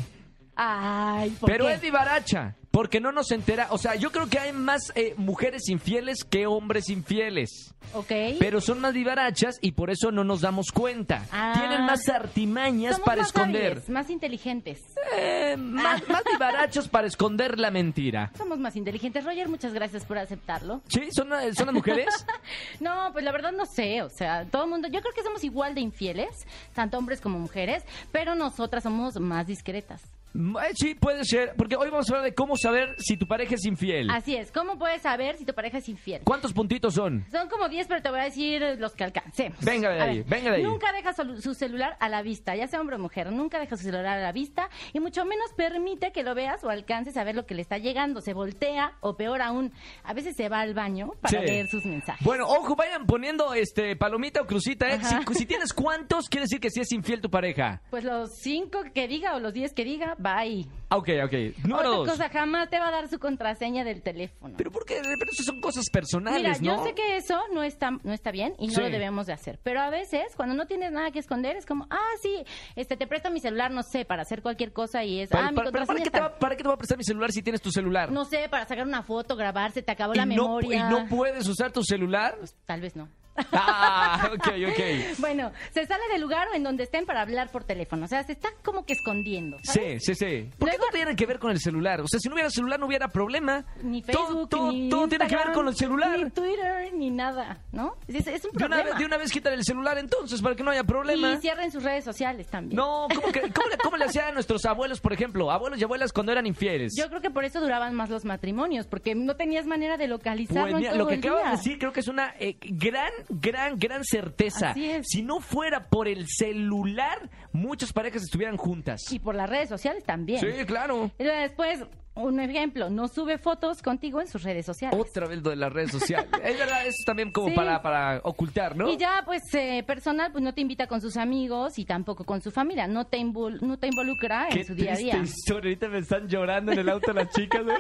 Ay, 0.56 1.30
¿por 1.40 1.50
Pero 1.50 1.66
qué? 1.68 1.74
es 1.74 1.82
vivaracha. 1.82 2.56
Porque 2.80 3.02
no 3.02 3.12
nos 3.12 3.30
entera. 3.32 3.68
O 3.72 3.78
sea, 3.78 3.96
yo 3.96 4.10
creo 4.10 4.30
que 4.30 4.40
hay 4.40 4.54
más 4.54 4.94
eh, 4.96 5.14
mujeres 5.18 5.68
infieles 5.68 6.24
que 6.24 6.48
hombres 6.48 6.88
infieles. 6.88 7.76
Ok. 7.94 8.10
Pero 8.40 8.62
son 8.62 8.80
más 8.80 8.94
vivarachas 8.94 9.58
y 9.60 9.74
por 9.74 9.90
eso 9.90 10.14
no 10.14 10.24
nos 10.24 10.40
damos 10.40 10.72
cuenta. 10.72 11.26
Ah. 11.30 11.56
Tienen 11.58 11.86
más 11.86 12.08
artimañas 12.08 12.94
Somos 12.94 13.06
para 13.06 13.18
más 13.18 13.28
esconder. 13.28 13.66
hábiles, 13.66 13.90
más 13.90 14.10
inteligentes. 14.10 14.80
Eh, 15.18 15.58
más, 15.58 16.08
más 16.08 16.24
vivarachos 16.24 16.88
para 16.88 17.08
esconder 17.08 17.60
la 17.60 17.70
mentira. 17.70 18.32
Somos 18.38 18.58
más 18.60 18.78
inteligentes. 18.78 19.26
Roger, 19.26 19.50
muchas 19.50 19.74
gracias 19.74 20.06
por 20.06 20.18
aceptarlo. 20.18 20.82
¿Sí? 20.88 21.10
¿Son, 21.12 21.34
eh, 21.34 21.54
son 21.54 21.66
las 21.66 21.76
mujeres? 21.76 22.06
No, 22.80 23.10
pues 23.12 23.26
la 23.26 23.34
verdad 23.34 23.52
no 23.52 23.66
sé, 23.66 24.02
o 24.04 24.10
sea, 24.10 24.46
todo 24.46 24.64
el 24.64 24.70
mundo, 24.70 24.88
yo 24.88 25.02
creo 25.02 25.14
que 25.14 25.22
somos 25.22 25.44
igual 25.44 25.76
de 25.76 25.82
infieles, 25.82 26.48
tanto 26.74 26.98
hombres 26.98 27.20
como 27.20 27.38
mujeres, 27.40 27.84
pero 28.14 28.36
nosotras 28.36 28.84
somos 28.84 29.20
más 29.20 29.46
discretas. 29.48 30.02
Mm, 30.34 30.58
eh, 30.58 30.62
sí, 30.76 30.96
puede 30.96 31.24
ser. 31.26 31.54
Porque 31.58 31.76
hoy 31.76 31.90
vamos 31.90 32.10
a 32.10 32.14
hablar 32.14 32.26
de 32.30 32.36
cómo 32.36 32.56
saber 32.58 32.96
si 33.00 33.18
tu 33.18 33.28
pareja 33.28 33.56
es 33.56 33.66
infiel. 33.66 34.10
Así 34.12 34.36
es, 34.36 34.52
¿cómo 34.52 34.78
puedes 34.78 35.02
saber 35.02 35.38
si 35.38 35.46
tu 35.46 35.54
pareja 35.54 35.80
es 35.80 35.90
infiel? 35.90 36.22
¿Cuántos 36.24 36.54
puntitos 36.54 36.94
son? 36.94 37.26
Son 37.32 37.50
como 37.50 37.68
10, 37.70 37.88
pero 37.88 38.02
te 38.02 38.10
voy 38.10 38.20
a 38.20 38.24
decir 38.26 38.62
los 38.78 38.94
que 38.94 39.04
alcancemos. 39.04 39.60
Venga 39.64 39.90
de 39.90 40.00
A 40.00 40.04
ahí, 40.04 40.24
venga 40.28 40.52
de 40.52 40.58
ahí. 40.58 40.64
Nunca 40.64 40.92
deja 40.92 41.14
su 41.14 41.54
celular 41.54 41.98
a 42.00 42.10
la 42.10 42.22
vista, 42.22 42.56
ya 42.56 42.68
sea 42.68 42.80
hombre 42.80 42.96
o 42.96 43.00
mujer, 43.00 43.32
nunca 43.32 43.60
deja 43.60 43.76
su 43.78 43.84
celular 43.84 44.18
a 44.18 44.22
la 44.22 44.32
vista 44.32 44.70
y 44.94 45.00
mucho 45.00 45.26
menos 45.26 45.52
permite 45.56 46.12
que 46.12 46.24
lo 46.24 46.36
veas 46.36 46.64
o 46.64 46.70
alcances 46.70 47.18
a 47.18 47.24
ver 47.24 47.36
lo 47.36 47.46
que 47.46 47.56
le 47.56 47.62
está 47.62 47.78
llegando. 47.78 48.22
Se 48.22 48.34
voltea 48.34 48.94
o 49.02 49.16
peor 49.18 49.42
aún, 49.42 49.72
a 50.04 50.14
veces 50.14 50.36
se 50.36 50.50
va 50.50 50.60
al 50.62 50.74
baño 50.74 51.12
para 51.22 51.40
Sí. 51.40 51.46
leer 51.46 51.68
sus 51.68 51.86
mensajes. 51.86 52.26
Bueno, 52.26 52.46
ojo, 52.48 52.76
vayan 52.76 53.06
poniendo 53.06 53.54
este 53.54 53.96
palomita 53.96 54.42
o 54.42 54.46
crucita, 54.46 54.90
¿eh? 54.90 55.00
Si, 55.04 55.34
si 55.36 55.46
tienes 55.46 55.74
cuántos, 55.74 56.30
quiere 56.30 56.44
decir 56.44 56.60
que 56.60 56.70
sí 56.70 56.82
es 56.82 56.92
infiel 56.92 57.22
tu 57.22 57.30
pareja. 57.30 57.82
Pues 57.90 58.04
los 58.04 58.30
5 58.42 58.84
que 58.94 59.08
diga 59.08 59.36
o 59.36 59.40
los 59.40 59.54
10 59.54 59.74
que 59.74 59.84
diga, 59.84 60.16
bye. 60.20 60.66
Ok, 60.92 61.08
ok. 61.24 61.34
Número 61.66 61.90
Otra 61.90 61.90
dos. 61.98 62.10
cosa, 62.10 62.30
jamás 62.30 62.70
te 62.70 62.80
va 62.80 62.88
a 62.88 62.92
dar 62.92 63.08
su 63.10 63.20
contraseña 63.20 63.84
del 63.84 64.02
teléfono. 64.02 64.56
Pero 64.58 64.72
¿por 64.72 64.86
qué? 64.86 64.96
Pero 65.04 65.32
eso 65.32 65.44
son 65.44 65.62
cosas 65.62 65.86
personales, 65.92 66.60
Mira, 66.62 66.74
¿no? 66.76 66.82
yo 66.82 66.84
sé 66.88 66.96
que 66.96 67.18
eso 67.18 67.40
no 67.54 67.62
está, 67.64 67.92
no 67.92 68.12
está 68.12 68.32
bien 68.32 68.54
y 68.58 68.68
no 68.68 68.74
Sí. 68.74 68.82
lo 68.82 68.90
debemos 68.90 69.28
de 69.28 69.34
hacer. 69.34 69.60
Pero 69.64 69.82
a 69.82 69.90
veces, 69.92 70.36
cuando 70.36 70.56
no 70.56 70.66
tienes 70.66 70.92
nada 70.92 71.12
que 71.12 71.20
esconder, 71.20 71.56
es 71.58 71.66
como, 71.68 71.86
ah, 71.92 71.98
sí, 72.22 72.44
este, 72.76 72.98
te 72.98 73.06
presto 73.06 73.30
mi 73.30 73.40
celular, 73.40 73.70
no 73.72 73.84
sé, 73.84 74.04
para 74.06 74.24
hacer 74.24 74.42
cualquier 74.42 74.74
cosa 74.74 75.04
y 75.04 75.22
es, 75.22 75.30
Para- 75.30 75.48
ah, 75.48 75.52
mi 75.52 75.56
para- 75.58 75.66
pero 75.72 75.86
¿para 75.86 75.86
contraseña 75.86 76.04
qué, 76.06 76.10
te 76.12 76.18
está- 76.18 76.30
va, 76.34 76.40
¿Para 76.40 76.56
qué 76.56 76.64
te 76.64 76.68
voy 76.70 76.74
a 76.74 76.78
prestar 76.78 76.98
mi 76.98 77.04
celular 77.04 77.32
si 77.32 77.42
tienes 77.44 77.62
tu 77.62 77.72
celular? 77.72 78.12
No 78.12 78.26
sé, 78.26 78.50
para 78.50 78.66
sacar 78.66 78.86
una 78.88 79.04
foto, 79.04 79.36
grabarse, 79.36 79.82
te 79.84 79.92
acabó 79.92 80.14
y 80.14 80.18
la 80.18 80.26
no, 80.26 80.34
memoria. 80.36 80.88
¿Y 80.88 80.92
no 80.92 81.06
puedes 81.08 81.48
usar 81.48 81.72
tu 81.72 81.84
celular? 81.84 82.36
Tal 82.66 82.82
vez 82.82 82.96
no. 82.96 83.08
Ah, 83.52 84.32
ok, 84.34 84.48
ok. 84.70 85.20
Bueno, 85.20 85.52
se 85.74 85.86
sale 85.86 86.04
del 86.12 86.22
lugar 86.22 86.48
o 86.52 86.56
en 86.56 86.64
donde 86.64 86.84
estén 86.84 87.06
para 87.06 87.22
hablar 87.22 87.52
por 87.52 87.64
teléfono. 87.64 88.06
O 88.06 88.08
sea, 88.08 88.24
se 88.24 88.32
está 88.34 88.50
como 88.64 88.86
que 88.86 88.94
escondiendo. 88.94 89.58
¿sabes? 89.64 90.04
Sí, 90.04 90.16
sí, 90.16 90.26
sí. 90.26 90.50
¿Por 90.58 90.70
qué 90.70 90.78
no 90.78 90.86
tiene 90.92 91.16
que 91.16 91.26
ver 91.26 91.40
con 91.40 91.52
el 91.52 91.60
celular? 91.60 92.02
O 92.02 92.08
sea, 92.08 92.20
si 92.20 92.28
no 92.30 92.36
hubiera 92.36 92.50
celular 92.50 92.80
no 92.80 92.86
hubiera 92.88 93.08
problema. 93.08 93.66
Ni 93.84 94.02
Todo- 94.02 94.26
Facebook, 94.28 94.50
todo, 94.50 94.72
ni 94.72 94.90
todo 94.90 95.08
tiene 95.08 95.28
que 95.28 95.36
ver 95.36 95.52
con 95.54 95.68
el 95.68 95.76
celular. 95.76 96.20
Ni 96.20 96.30
Twitter, 96.32 96.94
ni 96.94 97.10
nada, 97.10 97.60
¿no? 97.72 97.96
Es, 98.08 98.28
es 98.28 98.46
un 98.46 98.52
De 98.52 98.66
una, 98.66 98.68
problema. 98.78 98.84
vez, 98.84 98.98
de 99.00 99.06
una 99.06 99.18
vez 99.18 99.32
quítale 99.32 99.56
el 99.56 99.64
celular 99.64 99.98
entonces 99.98 100.42
para 100.42 100.56
que 100.56 100.64
no 100.64 100.72
haya 100.72 100.84
problema. 100.84 101.34
Y 101.34 101.38
cierren 101.38 101.72
sus 101.72 101.84
redes 101.84 102.04
sociales 102.04 102.48
también. 102.48 102.76
No, 102.76 103.08
¿cómo, 103.14 103.32
que- 103.32 103.42
cómo 103.52 103.68
le, 103.70 103.78
cómo 103.78 103.98
le 103.98 104.06
hacían 104.06 104.28
a 104.30 104.32
nuestros 104.32 104.66
abuelos, 104.66 105.00
por 105.00 105.14
ejemplo? 105.14 105.52
Abuelos 105.52 105.80
y 105.80 105.84
abuelas 105.84 106.14
cuando 106.14 106.32
eran 106.32 106.46
infieles. 106.46 106.94
Yo 106.98 107.08
creo 107.10 107.22
que 107.22 107.30
por 107.30 107.44
eso 107.46 107.60
duraban 107.62 107.94
más 107.96 108.10
los 108.10 108.26
matrimonios, 108.26 108.88
porque 108.88 109.16
no 109.16 109.36
tenías 109.36 109.66
manera 109.66 109.98
de 109.98 110.08
localizarlo 110.08 110.72
Pues 110.72 110.84
en 110.86 110.90
todo 110.92 110.98
lo 110.98 111.08
que 111.08 111.14
el 111.16 111.20
acabas 111.20 111.42
día. 111.42 111.52
de 111.52 111.58
decir 111.58 111.80
creo 111.80 111.94
que 111.94 112.00
es 112.00 112.08
una 112.08 112.34
eh, 112.40 112.58
gran, 112.62 113.12
gran, 113.30 113.78
gran 113.78 114.04
certeza. 114.04 114.72
Así 114.72 114.90
es. 114.90 115.08
Si 115.08 115.22
no 115.22 115.40
fuera 115.40 115.88
por 115.88 116.08
el 116.08 116.26
celular, 116.28 117.30
muchas 117.52 117.94
parejas 117.94 118.24
estuvieran 118.24 118.58
juntas. 118.58 119.12
Y 119.12 119.20
por 119.20 119.36
las 119.36 119.50
redes 119.50 119.70
sociales 119.70 120.04
también. 120.04 120.40
Sí, 120.40 120.66
claro. 120.66 121.12
Después, 121.18 121.84
un 122.20 122.40
ejemplo, 122.40 122.90
no 122.90 123.08
sube 123.08 123.38
fotos 123.38 123.82
contigo 123.82 124.22
en 124.22 124.28
sus 124.28 124.44
redes 124.44 124.66
sociales. 124.66 125.00
Otra 125.00 125.28
vez 125.28 125.42
lo 125.44 125.50
de 125.50 125.56
las 125.56 125.72
redes 125.74 125.92
sociales. 125.92 126.28
es 126.44 126.58
verdad, 126.58 126.82
eso 126.82 126.90
es 127.00 127.06
también 127.06 127.32
como 127.32 127.50
Sí. 127.50 127.56
para, 127.56 127.82
para 127.82 128.20
ocultar, 128.24 128.76
¿no? 128.76 128.90
Y 128.90 128.98
ya, 128.98 129.22
pues, 129.26 129.42
eh, 129.54 129.84
personal, 129.86 130.32
pues 130.32 130.44
no 130.44 130.54
te 130.54 130.62
invita 130.62 130.88
con 130.88 131.02
sus 131.02 131.18
amigos 131.18 131.78
y 131.80 131.86
tampoco 131.86 132.24
con 132.26 132.42
su 132.42 132.52
familia. 132.52 132.88
No 132.88 133.06
te, 133.08 133.18
invol- 133.18 133.60
no 133.62 133.78
te 133.78 133.88
involucra 133.88 134.48
Qué 134.52 134.60
en 134.62 134.66
su 134.68 134.76
día 134.76 134.94
a 134.94 134.98
día. 134.98 135.18
historia. 135.18 135.70
Ahorita 135.70 135.88
me 135.90 136.00
están 136.00 136.28
llorando 136.28 136.72
en 136.72 136.80
el 136.80 136.90
auto 136.90 137.12
las 137.14 137.30
chicas. 137.30 137.66
de, 137.66 137.72
"Ay, 137.74 137.78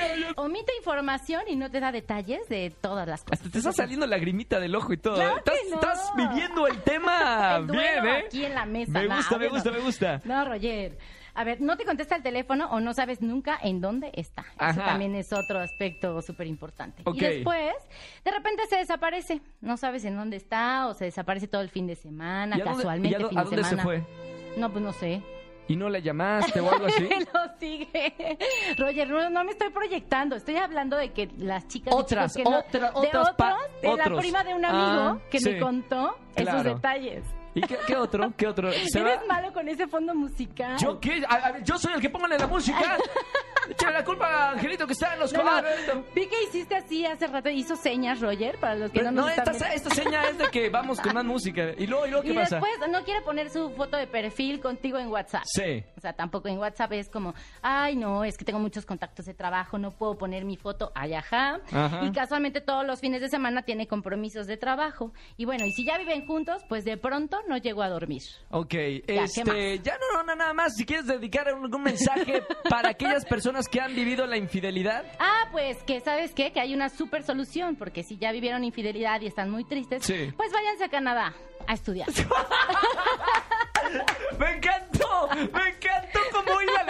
ay, 0.00 0.24
ay". 0.28 0.32
Omite 0.36 0.72
información 0.78 1.42
y 1.48 1.56
no 1.56 1.70
te 1.70 1.80
da 1.80 1.92
detalles 1.92 2.48
de 2.48 2.70
todas 2.80 3.06
las 3.06 3.22
cosas. 3.22 3.38
Hasta 3.40 3.50
te 3.50 3.58
está 3.58 3.72
saliendo 3.72 4.06
lagrimita 4.06 4.58
del 4.60 4.74
ojo 4.74 4.92
y 4.92 4.96
todo. 4.98 5.14
Claro 5.16 5.36
¿eh? 5.36 5.38
estás, 5.38 5.56
no. 5.70 5.74
estás 5.76 6.12
viviendo 6.16 6.66
el 6.66 6.82
tema 6.82 7.56
El 7.58 7.66
bien, 7.66 8.06
¿eh? 8.06 8.24
aquí 8.26 8.44
en 8.44 8.54
la 8.54 8.66
mesa. 8.66 8.92
Me 8.92 9.06
No, 9.08 9.16
gusta, 9.16 9.38
me 9.38 9.48
gusta, 9.48 9.70
me 9.70 9.78
gusta. 9.80 10.20
No, 10.24 10.44
Roger. 10.44 10.96
A 11.34 11.44
ver, 11.44 11.60
no 11.60 11.76
te 11.76 11.84
contesta 11.84 12.14
el 12.16 12.22
teléfono 12.22 12.68
o 12.70 12.80
no 12.80 12.92
sabes 12.92 13.22
nunca 13.22 13.58
en 13.62 13.80
dónde 13.80 14.10
está. 14.14 14.44
Eso 14.60 14.80
también 14.80 15.14
es 15.14 15.32
otro 15.32 15.60
aspecto 15.60 16.20
súper 16.22 16.46
importante. 16.46 17.02
Y 17.14 17.20
después, 17.20 17.72
de 18.24 18.30
repente 18.30 18.66
se 18.68 18.76
desaparece. 18.76 19.40
No 19.60 19.76
sabes 19.76 20.04
en 20.04 20.16
dónde 20.16 20.36
está 20.36 20.88
o 20.88 20.94
se 20.94 21.06
desaparece 21.06 21.48
todo 21.48 21.62
el 21.62 21.70
fin 21.70 21.86
de 21.86 21.96
semana, 21.96 22.56
¿Y 22.56 22.60
a 22.60 22.64
dónde- 22.64 22.78
casualmente 22.78 23.18
y 23.18 23.22
a 23.22 23.28
fin 23.28 23.38
a 23.38 23.44
de 23.44 23.46
dónde 23.48 23.62
se 23.64 23.70
semana. 23.70 23.82
fue? 23.84 24.02
No, 24.58 24.70
pues 24.70 24.84
no 24.84 24.92
sé. 24.92 25.22
¿Y 25.68 25.76
no 25.76 25.88
le 25.88 26.02
llamaste 26.02 26.60
o 26.60 26.70
algo 26.70 26.86
así? 26.86 27.08
lo 27.32 27.58
sigue. 27.58 28.36
Roger, 28.76 29.08
no, 29.08 29.30
no 29.30 29.44
me 29.44 29.52
estoy 29.52 29.70
proyectando. 29.70 30.36
Estoy 30.36 30.56
hablando 30.56 30.96
de 30.96 31.12
que 31.12 31.30
las 31.38 31.66
chicas. 31.68 31.94
Otras, 31.94 32.34
que 32.34 32.42
no- 32.44 32.58
otra- 32.58 32.90
de 32.90 32.96
otras 33.08 33.30
pa- 33.36 33.56
otros, 33.78 33.80
de 33.80 34.10
la 34.10 34.18
prima 34.18 34.44
de 34.44 34.54
un 34.54 34.64
amigo 34.64 35.02
Ah, 35.02 35.18
que 35.30 35.38
sí. 35.38 35.50
me 35.50 35.60
contó 35.60 36.16
esos 36.34 36.52
Claro. 36.52 36.74
detalles. 36.74 37.24
¿Y 37.54 37.60
qué, 37.62 37.78
qué 37.86 37.96
otro? 37.96 38.32
¿Qué 38.36 38.46
otro? 38.46 38.72
¿Se 38.72 39.00
Eres 39.00 39.18
va? 39.20 39.26
malo 39.26 39.52
con 39.52 39.68
ese 39.68 39.86
fondo 39.86 40.14
musical. 40.14 40.76
¿Yo 40.78 40.98
qué? 41.00 41.22
A- 41.28 41.58
yo 41.62 41.78
soy 41.78 41.92
el 41.94 42.00
que 42.00 42.08
póngale 42.10 42.38
la 42.38 42.46
música. 42.46 42.96
Échale 43.70 43.92
la 43.98 44.04
culpa 44.04 44.26
a 44.26 44.50
Angelito 44.52 44.86
que 44.88 44.92
está 44.92 45.14
en 45.14 45.20
los 45.20 45.32
No, 45.32 45.40
vi 46.16 46.26
que 46.26 46.42
hiciste 46.42 46.74
así 46.74 47.06
hace 47.06 47.28
rato, 47.28 47.48
hizo 47.48 47.76
señas, 47.76 48.20
Roger, 48.20 48.58
para 48.58 48.74
los 48.74 48.90
que 48.90 48.98
Pero 48.98 49.12
no 49.12 49.22
no, 49.22 49.28
esta, 49.28 49.52
esta 49.72 49.90
seña 49.94 50.24
es 50.28 50.36
de 50.36 50.48
que 50.50 50.68
vamos 50.68 51.00
con 51.00 51.14
más 51.14 51.24
música. 51.24 51.70
¿Y 51.78 51.86
luego, 51.86 52.06
y 52.06 52.10
luego 52.10 52.24
qué 52.24 52.32
Y 52.32 52.34
pasa? 52.34 52.56
después 52.56 52.90
no 52.90 53.04
quiere 53.04 53.20
poner 53.22 53.50
su 53.50 53.70
foto 53.70 53.96
de 53.96 54.08
perfil 54.08 54.60
contigo 54.60 54.98
en 54.98 55.08
WhatsApp. 55.08 55.44
Sí. 55.46 55.84
O 55.96 56.00
sea, 56.00 56.12
tampoco 56.12 56.48
en 56.48 56.58
WhatsApp 56.58 56.92
es 56.92 57.08
como, 57.08 57.34
ay, 57.62 57.94
no, 57.94 58.24
es 58.24 58.36
que 58.36 58.44
tengo 58.44 58.58
muchos 58.58 58.84
contactos 58.84 59.26
de 59.26 59.34
trabajo, 59.34 59.78
no 59.78 59.92
puedo 59.92 60.18
poner 60.18 60.44
mi 60.44 60.56
foto, 60.56 60.90
ay, 60.96 61.14
ajá. 61.14 61.60
Ajá. 61.72 62.00
Y 62.04 62.10
casualmente 62.10 62.60
todos 62.62 62.84
los 62.84 62.98
fines 63.00 63.20
de 63.20 63.28
semana 63.28 63.62
tiene 63.62 63.86
compromisos 63.86 64.48
de 64.48 64.56
trabajo. 64.56 65.12
Y 65.36 65.44
bueno, 65.44 65.64
y 65.66 65.70
si 65.72 65.86
ya 65.86 65.98
viven 65.98 66.26
juntos, 66.26 66.62
pues 66.68 66.84
de 66.84 66.96
pronto 66.96 67.38
no 67.48 67.56
llego 67.56 67.82
a 67.82 67.88
dormir. 67.88 68.22
Ok, 68.50 68.68
¿qué 68.70 69.02
este, 69.06 69.78
ya 69.80 69.96
no, 69.98 70.22
no, 70.22 70.34
nada 70.34 70.52
más. 70.52 70.72
Si 70.76 70.84
quieres 70.84 71.06
dedicar 71.06 71.48
algún 71.48 71.82
mensaje 71.82 72.42
para 72.68 72.90
aquellas 72.90 73.24
personas 73.24 73.68
que 73.68 73.80
han 73.80 73.94
vivido 73.94 74.26
la 74.26 74.36
infidelidad. 74.36 75.04
Ah, 75.18 75.48
pues 75.52 75.82
que 75.84 76.00
sabes 76.00 76.32
qué, 76.34 76.52
que 76.52 76.60
hay 76.60 76.74
una 76.74 76.88
super 76.88 77.22
solución, 77.22 77.76
porque 77.76 78.02
si 78.02 78.16
ya 78.18 78.32
vivieron 78.32 78.64
infidelidad 78.64 79.20
y 79.20 79.26
están 79.26 79.50
muy 79.50 79.64
tristes, 79.64 80.04
Sí. 80.04 80.32
pues 80.36 80.52
váyanse 80.52 80.84
a 80.84 80.88
Canadá 80.88 81.32
a 81.66 81.74
estudiar. 81.74 82.08
¡Me 84.38 84.52
encantó! 84.56 85.28
¡Me 85.34 85.68
encantó 85.68 86.18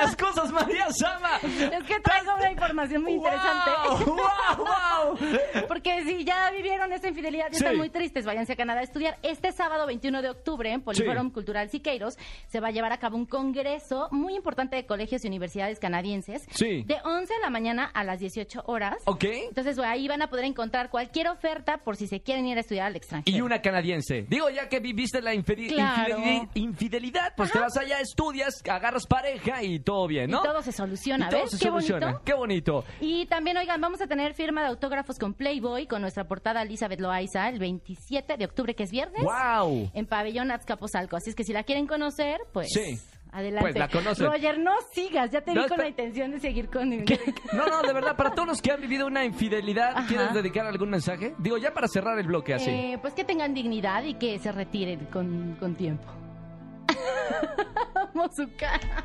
las 0.04 0.16
cosas, 0.16 0.50
María 0.52 0.90
Sama! 0.92 1.36
Es 1.42 1.84
que 1.84 2.00
traigo 2.00 2.34
una 2.34 2.50
información 2.50 3.02
muy 3.02 3.12
interesante. 3.12 3.70
¡Wow! 4.06 4.16
¡Wow! 4.16 5.16
wow! 5.16 5.18
Porque 5.68 6.02
si 6.04 6.24
ya 6.24 6.50
vivieron 6.50 6.92
esta 6.92 7.08
infidelidad 7.08 7.46
y 7.50 7.54
Sí. 7.54 7.58
están 7.64 7.76
muy 7.76 7.90
tristes, 7.90 8.24
váyanse 8.24 8.52
a 8.54 8.56
Canadá 8.56 8.80
a 8.80 8.84
estudiar. 8.84 9.18
Este 9.22 9.52
sábado 9.52 9.86
21 9.86 10.22
de 10.22 10.30
octubre 10.30 10.70
en 10.72 10.82
Poliforum 10.82 11.30
Cultural 11.30 11.70
Siqueiros 11.70 12.16
se 12.48 12.60
va 12.60 12.68
a 12.68 12.70
llevar 12.70 12.92
a 12.92 12.98
cabo 12.98 13.16
un 13.16 13.26
congreso 13.26 14.08
muy 14.10 14.34
importante 14.34 14.76
de 14.76 14.86
colegios 14.86 15.24
y 15.24 15.28
universidades 15.28 15.78
canadienses. 15.78 16.42
Sí. 16.50 16.82
De 16.84 16.96
11 17.04 17.32
de 17.34 17.40
la 17.40 17.50
mañana 17.50 17.84
a 17.92 18.04
las 18.04 18.18
18 18.20 18.62
horas. 18.66 18.96
Ok. 19.06 19.24
Entonces 19.24 19.78
ahí 19.78 20.08
van 20.08 20.22
a 20.22 20.28
poder 20.30 20.44
encontrar 20.44 20.90
cualquier 20.90 21.28
oferta 21.28 21.78
por 21.78 21.96
si 21.96 22.06
se 22.06 22.20
quieren 22.22 22.46
ir 22.46 22.56
a 22.56 22.60
estudiar 22.60 22.86
al 22.86 22.96
extranjero. 22.96 23.36
Y 23.36 23.40
una 23.40 23.60
canadiense. 23.62 24.22
Digo, 24.28 24.48
ya 24.50 24.68
que 24.68 24.80
viviste 24.80 25.20
la 25.22 25.34
infide- 25.34 25.68
Claro. 25.68 26.18
infideli- 26.18 26.48
infidelidad, 26.54 27.34
pues 27.36 27.52
te 27.52 27.58
vas 27.58 27.76
allá, 27.76 28.00
estudias, 28.00 28.62
agarras 28.68 29.06
pareja 29.06 29.62
y 29.62 29.80
todo 29.80 29.91
bien, 30.06 30.30
¿no? 30.30 30.40
Y 30.40 30.42
todo 30.46 30.62
se 30.62 30.72
soluciona, 30.72 31.26
Y 31.26 31.30
todo 31.30 31.40
¿ves? 31.42 31.50
se 31.50 31.58
Qué 31.58 31.64
soluciona. 31.68 32.06
bonito. 32.06 32.22
Qué 32.24 32.34
bonito. 32.34 32.84
Y 33.00 33.26
también, 33.26 33.56
oigan, 33.56 33.80
vamos 33.80 34.00
a 34.00 34.06
tener 34.06 34.34
firma 34.34 34.62
de 34.62 34.68
autógrafos 34.68 35.18
con 35.18 35.34
Playboy, 35.34 35.86
con 35.86 36.02
nuestra 36.02 36.24
portada 36.24 36.62
Elizabeth 36.62 37.00
Loaiza, 37.00 37.48
el 37.48 37.58
27 37.58 38.36
de 38.36 38.44
octubre, 38.44 38.74
que 38.74 38.82
es 38.84 38.90
viernes, 38.90 39.22
¡Wow! 39.22 39.90
en 39.94 40.06
Pabellón 40.06 40.50
Azcapotzalco. 40.50 41.16
Así 41.16 41.30
es 41.30 41.36
que 41.36 41.44
si 41.44 41.52
la 41.52 41.62
quieren 41.64 41.86
conocer, 41.86 42.40
pues... 42.52 42.68
Sí. 42.72 42.98
Adelante. 43.34 43.62
Pues 43.70 43.76
la 43.78 43.88
conocen. 43.88 44.26
Roger, 44.26 44.58
no 44.58 44.72
sigas, 44.92 45.30
ya 45.30 45.40
te 45.40 45.54
No, 45.54 45.62
vi 45.62 45.68
con 45.70 45.78
la 45.78 45.88
intención 45.88 46.32
de 46.32 46.38
seguir 46.38 46.68
con... 46.68 46.90
No, 47.54 47.66
no, 47.66 47.80
de 47.80 47.92
verdad, 47.94 48.14
para 48.14 48.32
todos 48.32 48.46
los 48.46 48.60
que 48.60 48.70
han 48.72 48.80
vivido 48.82 49.06
una 49.06 49.24
infidelidad, 49.24 49.96
Ajá. 49.96 50.06
¿quieres 50.06 50.34
dedicar 50.34 50.66
algún 50.66 50.90
mensaje? 50.90 51.34
Digo, 51.38 51.56
ya 51.56 51.72
para 51.72 51.88
cerrar 51.88 52.18
el 52.18 52.26
bloque 52.26 52.52
así. 52.52 52.68
Eh, 52.68 52.98
pues 53.00 53.14
que 53.14 53.24
tengan 53.24 53.54
dignidad 53.54 54.02
y 54.04 54.14
que 54.14 54.38
se 54.38 54.52
retiren 54.52 55.06
con, 55.06 55.56
con 55.58 55.74
tiempo. 55.76 56.04
Amo 57.94 58.28
su 58.36 58.46
cara. 58.56 59.04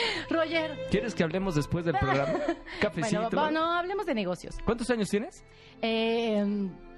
Roger, 0.30 0.76
¿Quieres 0.90 1.14
que 1.14 1.22
hablemos 1.24 1.54
después 1.54 1.84
del 1.84 1.96
programa? 1.98 2.38
Cafecito. 2.80 3.28
bueno, 3.30 3.50
no, 3.50 3.72
hablemos 3.72 4.06
de 4.06 4.14
negocios. 4.14 4.56
¿Cuántos 4.64 4.88
años 4.90 5.08
tienes? 5.08 5.44
Eh, 5.82 6.44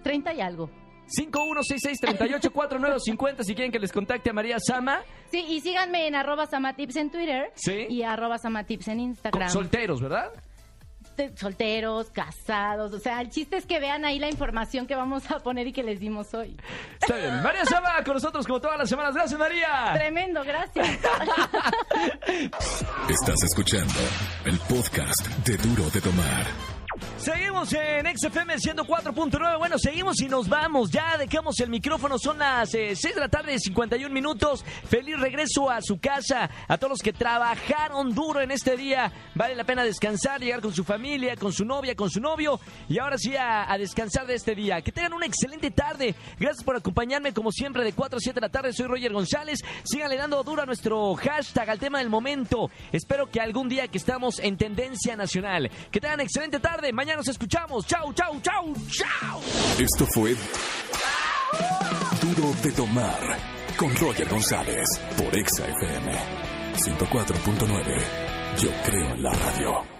30 0.02 0.34
y 0.34 0.40
algo. 0.40 0.70
5166-384950 1.08 3.42
si 3.42 3.54
quieren 3.54 3.72
que 3.72 3.78
les 3.78 3.92
contacte 3.92 4.30
a 4.30 4.32
María 4.32 4.56
Sama. 4.58 5.02
Sí, 5.30 5.44
y 5.48 5.60
síganme 5.60 6.06
en 6.06 6.14
arroba 6.14 6.46
samatips 6.46 6.96
en 6.96 7.10
Twitter 7.10 7.50
Sí. 7.54 7.86
y 7.88 8.02
arroba 8.02 8.38
samatips 8.38 8.88
en 8.88 9.00
Instagram. 9.00 9.48
Solteros, 9.48 10.00
¿verdad? 10.02 10.32
Solteros, 11.36 12.10
casados, 12.10 12.92
o 12.92 12.98
sea, 12.98 13.20
el 13.20 13.30
chiste 13.30 13.56
es 13.56 13.66
que 13.66 13.80
vean 13.80 14.04
ahí 14.04 14.18
la 14.18 14.28
información 14.28 14.86
que 14.86 14.94
vamos 14.94 15.30
a 15.30 15.38
poner 15.40 15.66
y 15.66 15.72
que 15.72 15.82
les 15.82 16.00
dimos 16.00 16.32
hoy. 16.34 16.56
Está 17.00 17.16
bien. 17.16 17.42
María 17.42 17.64
Sama 17.64 18.02
con 18.04 18.14
nosotros 18.14 18.46
como 18.46 18.60
todas 18.60 18.78
las 18.78 18.88
semanas. 18.88 19.14
Gracias, 19.14 19.38
María. 19.38 19.92
Tremendo, 19.94 20.42
gracias. 20.44 20.88
Estás 23.08 23.42
escuchando 23.42 24.00
el 24.44 24.58
podcast 24.60 25.26
de 25.44 25.56
Duro 25.56 25.90
de 25.90 26.00
Tomar. 26.00 26.46
Seguimos 27.18 27.72
en 27.72 28.06
XFM 28.16 28.54
104.9. 28.58 29.58
Bueno, 29.58 29.76
seguimos 29.76 30.20
y 30.20 30.28
nos 30.28 30.48
vamos. 30.48 30.88
Ya 30.92 31.16
dejamos 31.18 31.58
el 31.58 31.68
micrófono. 31.68 32.16
Son 32.16 32.38
las 32.38 32.72
eh, 32.74 32.94
6 32.94 33.16
de 33.16 33.20
la 33.20 33.28
tarde, 33.28 33.58
51 33.58 34.14
minutos. 34.14 34.64
Feliz 34.88 35.18
regreso 35.18 35.68
a 35.68 35.82
su 35.82 35.98
casa. 35.98 36.48
A 36.68 36.78
todos 36.78 36.90
los 36.90 37.02
que 37.02 37.12
trabajaron 37.12 38.14
duro 38.14 38.40
en 38.40 38.52
este 38.52 38.76
día. 38.76 39.12
Vale 39.34 39.56
la 39.56 39.64
pena 39.64 39.82
descansar, 39.82 40.40
llegar 40.40 40.60
con 40.60 40.72
su 40.72 40.84
familia, 40.84 41.34
con 41.34 41.52
su 41.52 41.64
novia, 41.64 41.96
con 41.96 42.08
su 42.08 42.20
novio. 42.20 42.60
Y 42.88 42.98
ahora 42.98 43.18
sí 43.18 43.34
a, 43.36 43.76
descansar 43.76 44.24
de 44.24 44.34
este 44.34 44.54
día. 44.54 44.80
Que 44.80 44.92
tengan 44.92 45.12
una 45.12 45.26
excelente 45.26 45.72
tarde. 45.72 46.14
Gracias 46.38 46.62
por 46.62 46.76
acompañarme 46.76 47.32
como 47.34 47.50
siempre 47.50 47.82
de 47.82 47.94
4 47.94 48.16
a 48.16 48.20
7 48.20 48.34
de 48.36 48.46
la 48.46 48.52
tarde. 48.52 48.72
Soy 48.72 48.86
Roger 48.86 49.12
González. 49.12 49.58
Síganle 49.82 50.16
dando 50.16 50.40
duro 50.44 50.62
a 50.62 50.66
nuestro 50.66 51.16
hashtag, 51.16 51.68
al 51.68 51.80
tema 51.80 51.98
del 51.98 52.10
momento. 52.10 52.70
Espero 52.92 53.26
que 53.26 53.40
algún 53.40 53.68
día 53.68 53.88
que 53.88 53.98
estamos 53.98 54.38
en 54.38 54.56
tendencia 54.56 55.16
nacional. 55.16 55.68
Que 55.90 56.00
tengan 56.00 56.20
excelente 56.20 56.60
tarde. 56.60 56.92
Mañana 57.08 57.20
nos 57.20 57.28
escuchamos. 57.28 57.86
Chau, 57.86 58.12
chau, 58.12 58.38
chau, 58.42 58.74
chau. 58.90 59.40
Esto 59.78 60.06
fue 60.12 60.36
Duro 62.20 62.52
de 62.62 62.70
Tomar 62.72 63.38
con 63.78 63.96
Roger 63.96 64.28
González 64.28 64.86
por 65.16 65.34
Exa 65.34 65.64
FM 65.66 66.12
104.9. 66.76 68.60
Yo 68.60 68.70
creo 68.84 69.14
en 69.14 69.22
la 69.22 69.32
radio. 69.32 69.97